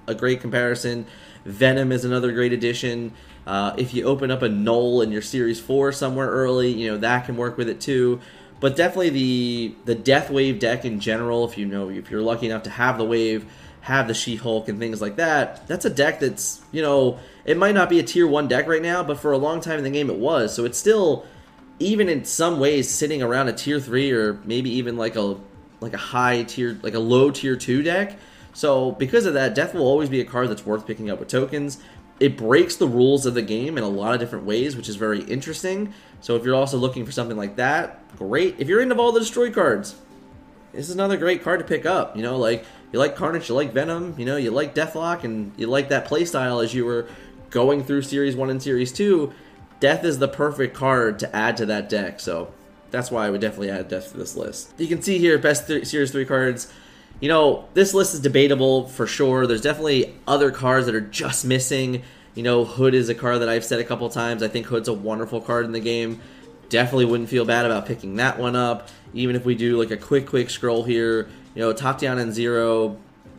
a 0.06 0.14
great 0.14 0.40
comparison. 0.40 1.06
Venom 1.46 1.92
is 1.92 2.04
another 2.04 2.32
great 2.32 2.52
addition. 2.52 3.12
Uh, 3.46 3.72
if 3.78 3.94
you 3.94 4.04
open 4.04 4.30
up 4.30 4.42
a 4.42 4.48
Null 4.48 5.00
in 5.02 5.12
your 5.12 5.22
Series 5.22 5.60
Four 5.60 5.92
somewhere 5.92 6.28
early, 6.28 6.72
you 6.72 6.90
know 6.90 6.98
that 6.98 7.26
can 7.26 7.36
work 7.36 7.56
with 7.56 7.68
it 7.68 7.80
too. 7.80 8.20
But 8.58 8.74
definitely 8.74 9.10
the 9.10 9.74
the 9.84 9.94
Death 9.94 10.28
Wave 10.30 10.58
deck 10.58 10.84
in 10.84 10.98
general, 10.98 11.44
if 11.44 11.56
you 11.56 11.66
know 11.66 11.88
if 11.88 12.10
you're 12.10 12.22
lucky 12.22 12.46
enough 12.46 12.64
to 12.64 12.70
have 12.70 12.98
the 12.98 13.04
wave, 13.04 13.46
have 13.82 14.08
the 14.08 14.14
She 14.14 14.34
Hulk 14.34 14.68
and 14.68 14.80
things 14.80 15.00
like 15.00 15.16
that, 15.16 15.66
that's 15.68 15.84
a 15.84 15.90
deck 15.90 16.18
that's 16.18 16.60
you 16.72 16.82
know 16.82 17.18
it 17.44 17.56
might 17.56 17.74
not 17.74 17.88
be 17.88 18.00
a 18.00 18.02
tier 18.02 18.26
one 18.26 18.48
deck 18.48 18.66
right 18.66 18.82
now, 18.82 19.04
but 19.04 19.20
for 19.20 19.30
a 19.30 19.38
long 19.38 19.60
time 19.60 19.78
in 19.78 19.84
the 19.84 19.90
game 19.90 20.10
it 20.10 20.16
was. 20.18 20.52
So 20.52 20.64
it's 20.64 20.78
still, 20.78 21.24
even 21.78 22.08
in 22.08 22.24
some 22.24 22.58
ways, 22.58 22.90
sitting 22.90 23.22
around 23.22 23.48
a 23.48 23.52
tier 23.52 23.78
three 23.78 24.10
or 24.10 24.40
maybe 24.44 24.70
even 24.70 24.96
like 24.96 25.14
a 25.14 25.38
like 25.78 25.94
a 25.94 25.98
high 25.98 26.42
tier, 26.42 26.76
like 26.82 26.94
a 26.94 26.98
low 26.98 27.30
tier 27.30 27.54
two 27.54 27.82
deck. 27.82 28.18
So 28.56 28.92
because 28.92 29.26
of 29.26 29.34
that, 29.34 29.54
Death 29.54 29.74
will 29.74 29.86
always 29.86 30.08
be 30.08 30.18
a 30.22 30.24
card 30.24 30.48
that's 30.48 30.64
worth 30.64 30.86
picking 30.86 31.10
up 31.10 31.18
with 31.18 31.28
tokens. 31.28 31.76
It 32.18 32.38
breaks 32.38 32.74
the 32.74 32.88
rules 32.88 33.26
of 33.26 33.34
the 33.34 33.42
game 33.42 33.76
in 33.76 33.84
a 33.84 33.88
lot 33.88 34.14
of 34.14 34.18
different 34.20 34.46
ways, 34.46 34.74
which 34.74 34.88
is 34.88 34.96
very 34.96 35.22
interesting. 35.24 35.92
So 36.22 36.36
if 36.36 36.42
you're 36.42 36.54
also 36.54 36.78
looking 36.78 37.04
for 37.04 37.12
something 37.12 37.36
like 37.36 37.56
that, 37.56 38.16
great. 38.16 38.54
If 38.58 38.66
you're 38.66 38.80
into 38.80 38.96
all 38.96 39.12
the 39.12 39.20
destroy 39.20 39.52
cards, 39.52 39.96
this 40.72 40.88
is 40.88 40.94
another 40.94 41.18
great 41.18 41.44
card 41.44 41.58
to 41.58 41.66
pick 41.66 41.84
up. 41.84 42.16
You 42.16 42.22
know, 42.22 42.38
like 42.38 42.64
you 42.92 42.98
like 42.98 43.14
Carnage, 43.14 43.50
you 43.50 43.54
like 43.54 43.74
Venom, 43.74 44.14
you 44.16 44.24
know, 44.24 44.38
you 44.38 44.50
like 44.50 44.74
Deathlok, 44.74 45.24
and 45.24 45.52
you 45.58 45.66
like 45.66 45.90
that 45.90 46.08
playstyle 46.08 46.64
as 46.64 46.72
you 46.72 46.86
were 46.86 47.08
going 47.50 47.84
through 47.84 48.02
Series 48.02 48.36
1 48.36 48.48
and 48.48 48.62
Series 48.62 48.90
2, 48.90 49.34
Death 49.80 50.02
is 50.02 50.18
the 50.18 50.28
perfect 50.28 50.74
card 50.74 51.18
to 51.18 51.36
add 51.36 51.58
to 51.58 51.66
that 51.66 51.90
deck. 51.90 52.20
So 52.20 52.54
that's 52.90 53.10
why 53.10 53.26
I 53.26 53.30
would 53.30 53.42
definitely 53.42 53.68
add 53.68 53.88
Death 53.88 54.12
to 54.12 54.16
this 54.16 54.34
list. 54.34 54.72
You 54.78 54.88
can 54.88 55.02
see 55.02 55.18
here, 55.18 55.36
best 55.36 55.66
th- 55.66 55.86
Series 55.86 56.10
3 56.10 56.24
cards. 56.24 56.72
You 57.20 57.28
know, 57.28 57.68
this 57.74 57.94
list 57.94 58.14
is 58.14 58.20
debatable 58.20 58.88
for 58.88 59.06
sure. 59.06 59.46
There's 59.46 59.62
definitely 59.62 60.14
other 60.26 60.50
cards 60.50 60.86
that 60.86 60.94
are 60.94 61.00
just 61.00 61.44
missing. 61.44 62.02
You 62.34 62.42
know, 62.42 62.64
Hood 62.64 62.94
is 62.94 63.08
a 63.08 63.14
card 63.14 63.40
that 63.40 63.48
I've 63.48 63.64
said 63.64 63.80
a 63.80 63.84
couple 63.84 64.08
times. 64.10 64.42
I 64.42 64.48
think 64.48 64.66
Hood's 64.66 64.88
a 64.88 64.92
wonderful 64.92 65.40
card 65.40 65.64
in 65.64 65.72
the 65.72 65.80
game. 65.80 66.20
Definitely 66.68 67.06
wouldn't 67.06 67.30
feel 67.30 67.46
bad 67.46 67.64
about 67.64 67.86
picking 67.86 68.16
that 68.16 68.38
one 68.38 68.54
up. 68.54 68.88
Even 69.14 69.34
if 69.34 69.46
we 69.46 69.54
do 69.54 69.78
like 69.78 69.90
a 69.90 69.96
quick, 69.96 70.26
quick 70.26 70.50
scroll 70.50 70.82
here, 70.82 71.28
you 71.54 71.62
know, 71.62 71.72
Tachyon 71.72 72.18
and 72.18 72.34
Zero, 72.34 72.98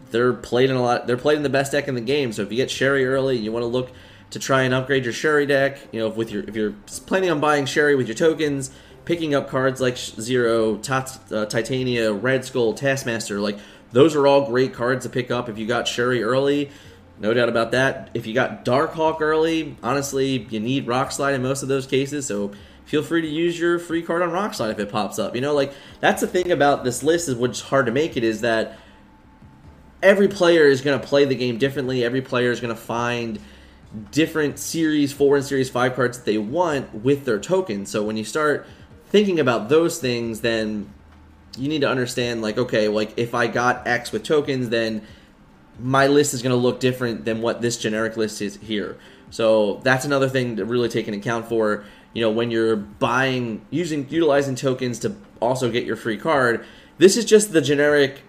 they're 0.09 0.33
played 0.33 0.71
in 0.71 0.75
a 0.75 0.81
lot. 0.81 1.05
They're 1.05 1.17
played 1.17 1.37
in 1.37 1.43
the 1.43 1.49
best 1.49 1.71
deck 1.71 1.87
in 1.87 1.93
the 1.93 2.01
game. 2.01 2.31
So 2.31 2.41
if 2.41 2.51
you 2.51 2.57
get 2.57 2.71
Shuri 2.71 3.05
early, 3.05 3.37
you 3.37 3.51
want 3.51 3.63
to 3.63 3.67
look 3.67 3.91
to 4.31 4.39
try 4.39 4.63
and 4.63 4.73
upgrade 4.73 5.03
your 5.03 5.13
Shuri 5.13 5.45
deck. 5.45 5.79
You 5.91 5.99
know, 5.99 6.09
with 6.09 6.31
your 6.31 6.43
if 6.43 6.55
you're 6.55 6.73
planning 7.05 7.29
on 7.29 7.39
buying 7.39 7.65
Shuri 7.65 7.95
with 7.95 8.07
your 8.07 8.15
tokens, 8.15 8.71
picking 9.07 9.33
up 9.33 9.49
cards 9.49 9.79
like 9.79 9.97
Zero, 9.97 10.75
uh, 10.75 11.45
Titania, 11.45 12.11
Red 12.11 12.43
Skull, 12.43 12.73
Taskmaster, 12.73 13.39
like 13.39 13.57
those 13.93 14.17
are 14.17 14.27
all 14.27 14.45
great 14.45 14.73
cards 14.73 15.05
to 15.05 15.09
pick 15.09 15.31
up 15.31 15.47
if 15.47 15.57
you 15.57 15.65
got 15.65 15.87
Shuri 15.87 16.21
early. 16.21 16.69
No 17.17 17.33
doubt 17.33 17.47
about 17.47 17.71
that. 17.71 18.09
If 18.13 18.27
you 18.27 18.33
got 18.33 18.65
Darkhawk 18.65 19.21
early, 19.21 19.77
honestly, 19.81 20.45
you 20.49 20.59
need 20.59 20.87
Rock 20.87 21.13
Slide 21.13 21.33
in 21.33 21.41
most 21.41 21.63
of 21.63 21.69
those 21.69 21.87
cases. 21.87 22.27
So 22.27 22.51
feel 22.83 23.01
free 23.01 23.21
to 23.21 23.27
use 23.29 23.57
your 23.57 23.79
free 23.79 24.03
card 24.03 24.21
on 24.21 24.31
Rock 24.31 24.53
Slide 24.53 24.71
if 24.71 24.79
it 24.79 24.91
pops 24.91 25.17
up. 25.17 25.35
You 25.35 25.41
know, 25.41 25.53
like 25.53 25.71
that's 26.01 26.19
the 26.19 26.27
thing 26.27 26.51
about 26.51 26.83
this 26.83 27.01
list 27.01 27.29
is 27.29 27.35
what's 27.35 27.61
hard 27.61 27.85
to 27.85 27.93
make 27.93 28.17
it 28.17 28.25
is 28.25 28.41
that 28.41 28.77
every 30.03 30.27
player 30.27 30.65
is 30.65 30.81
going 30.81 30.99
to 30.99 31.07
play 31.07 31.23
the 31.23 31.33
game 31.33 31.57
differently. 31.57 32.03
Every 32.03 32.21
player 32.21 32.51
is 32.51 32.59
going 32.59 32.75
to 32.75 32.79
find 32.79 33.39
different 34.11 34.59
Series 34.59 35.13
4 35.13 35.37
and 35.37 35.45
Series 35.45 35.69
5 35.69 35.95
cards 35.95 36.17
that 36.17 36.25
they 36.25 36.37
want 36.37 36.93
with 36.93 37.23
their 37.23 37.39
tokens. 37.39 37.89
So 37.89 38.03
when 38.03 38.17
you 38.17 38.25
start 38.25 38.67
thinking 39.09 39.39
about 39.39 39.69
those 39.69 39.99
things, 39.99 40.41
then 40.41 40.91
you 41.57 41.69
need 41.69 41.81
to 41.81 41.89
understand 41.89 42.41
like, 42.41 42.57
okay, 42.57 42.87
like 42.87 43.17
if 43.17 43.33
I 43.33 43.47
got 43.47 43.87
X 43.87 44.11
with 44.11 44.23
tokens, 44.23 44.69
then 44.69 45.01
my 45.79 46.07
list 46.07 46.33
is 46.33 46.41
going 46.41 46.55
to 46.55 46.61
look 46.61 46.79
different 46.79 47.25
than 47.25 47.41
what 47.41 47.61
this 47.61 47.77
generic 47.77 48.17
list 48.17 48.41
is 48.41 48.57
here. 48.57 48.97
So 49.29 49.81
that's 49.83 50.05
another 50.05 50.29
thing 50.29 50.55
to 50.57 50.65
really 50.65 50.89
take 50.89 51.07
into 51.07 51.19
account 51.19 51.47
for, 51.47 51.85
you 52.13 52.21
know, 52.21 52.31
when 52.31 52.51
you're 52.51 52.75
buying, 52.75 53.65
using, 53.69 54.07
utilizing 54.09 54.55
tokens 54.55 54.99
to 54.99 55.15
also 55.41 55.69
get 55.69 55.83
your 55.83 55.95
free 55.95 56.17
card. 56.17 56.65
This 56.97 57.17
is 57.17 57.25
just 57.25 57.51
the 57.51 57.61
generic 57.61 58.21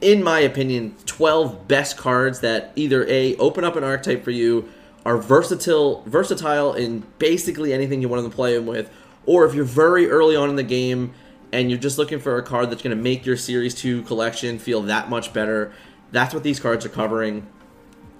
in 0.00 0.22
my 0.22 0.40
opinion, 0.40 0.94
12 1.06 1.68
best 1.68 1.96
cards 1.96 2.40
that 2.40 2.72
either 2.76 3.06
A, 3.08 3.36
open 3.36 3.64
up 3.64 3.76
an 3.76 3.84
archetype 3.84 4.24
for 4.24 4.30
you, 4.30 4.68
are 5.04 5.16
versatile, 5.16 6.02
versatile 6.06 6.74
in 6.74 7.04
basically 7.18 7.72
anything 7.72 8.02
you 8.02 8.08
want 8.08 8.24
to 8.24 8.34
play 8.34 8.54
them 8.54 8.66
with, 8.66 8.90
or 9.26 9.44
if 9.44 9.54
you're 9.54 9.64
very 9.64 10.08
early 10.08 10.36
on 10.36 10.48
in 10.48 10.56
the 10.56 10.62
game 10.62 11.12
and 11.52 11.70
you're 11.70 11.78
just 11.78 11.98
looking 11.98 12.18
for 12.18 12.38
a 12.38 12.42
card 12.42 12.70
that's 12.70 12.82
going 12.82 12.96
to 12.96 13.02
make 13.02 13.26
your 13.26 13.36
Series 13.36 13.74
2 13.74 14.02
collection 14.02 14.58
feel 14.58 14.82
that 14.82 15.10
much 15.10 15.32
better, 15.32 15.72
that's 16.12 16.32
what 16.32 16.42
these 16.42 16.60
cards 16.60 16.86
are 16.86 16.90
covering. 16.90 17.46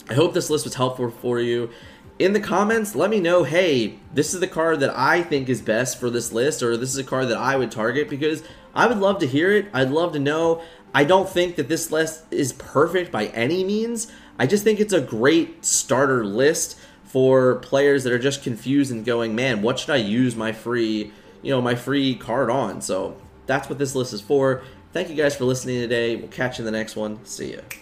I 0.08 0.14
hope 0.14 0.34
this 0.34 0.50
list 0.50 0.64
was 0.64 0.74
helpful 0.74 1.10
for 1.10 1.40
you. 1.40 1.70
In 2.18 2.32
the 2.32 2.40
comments, 2.40 2.94
let 2.94 3.10
me 3.10 3.20
know 3.20 3.44
hey, 3.44 3.98
this 4.14 4.32
is 4.32 4.40
the 4.40 4.48
card 4.48 4.80
that 4.80 4.96
I 4.96 5.22
think 5.22 5.48
is 5.48 5.60
best 5.60 6.00
for 6.00 6.08
this 6.08 6.32
list, 6.32 6.62
or 6.62 6.76
this 6.76 6.90
is 6.90 6.98
a 6.98 7.04
card 7.04 7.28
that 7.28 7.36
I 7.38 7.56
would 7.56 7.70
target 7.70 8.08
because 8.08 8.42
I 8.74 8.86
would 8.86 8.98
love 8.98 9.18
to 9.20 9.26
hear 9.26 9.52
it. 9.52 9.68
I'd 9.72 9.90
love 9.90 10.12
to 10.14 10.18
know. 10.18 10.62
I 10.94 11.04
don't 11.04 11.28
think 11.28 11.56
that 11.56 11.68
this 11.68 11.90
list 11.92 12.24
is 12.30 12.54
perfect 12.54 13.12
by 13.12 13.26
any 13.26 13.64
means. 13.64 14.10
I 14.38 14.46
just 14.46 14.64
think 14.64 14.80
it's 14.80 14.94
a 14.94 15.00
great 15.00 15.64
starter 15.64 16.24
list 16.24 16.78
for 17.16 17.54
players 17.60 18.04
that 18.04 18.12
are 18.12 18.18
just 18.18 18.42
confused 18.42 18.92
and 18.92 19.02
going, 19.02 19.34
man, 19.34 19.62
what 19.62 19.78
should 19.78 19.88
I 19.88 19.96
use 19.96 20.36
my 20.36 20.52
free, 20.52 21.10
you 21.40 21.50
know, 21.50 21.62
my 21.62 21.74
free 21.74 22.14
card 22.14 22.50
on? 22.50 22.82
So 22.82 23.16
that's 23.46 23.70
what 23.70 23.78
this 23.78 23.94
list 23.94 24.12
is 24.12 24.20
for. 24.20 24.62
Thank 24.92 25.08
you 25.08 25.14
guys 25.14 25.34
for 25.34 25.46
listening 25.46 25.80
today. 25.80 26.16
We'll 26.16 26.28
catch 26.28 26.58
you 26.58 26.66
in 26.66 26.70
the 26.70 26.78
next 26.78 26.94
one. 26.94 27.24
See 27.24 27.54
ya. 27.54 27.60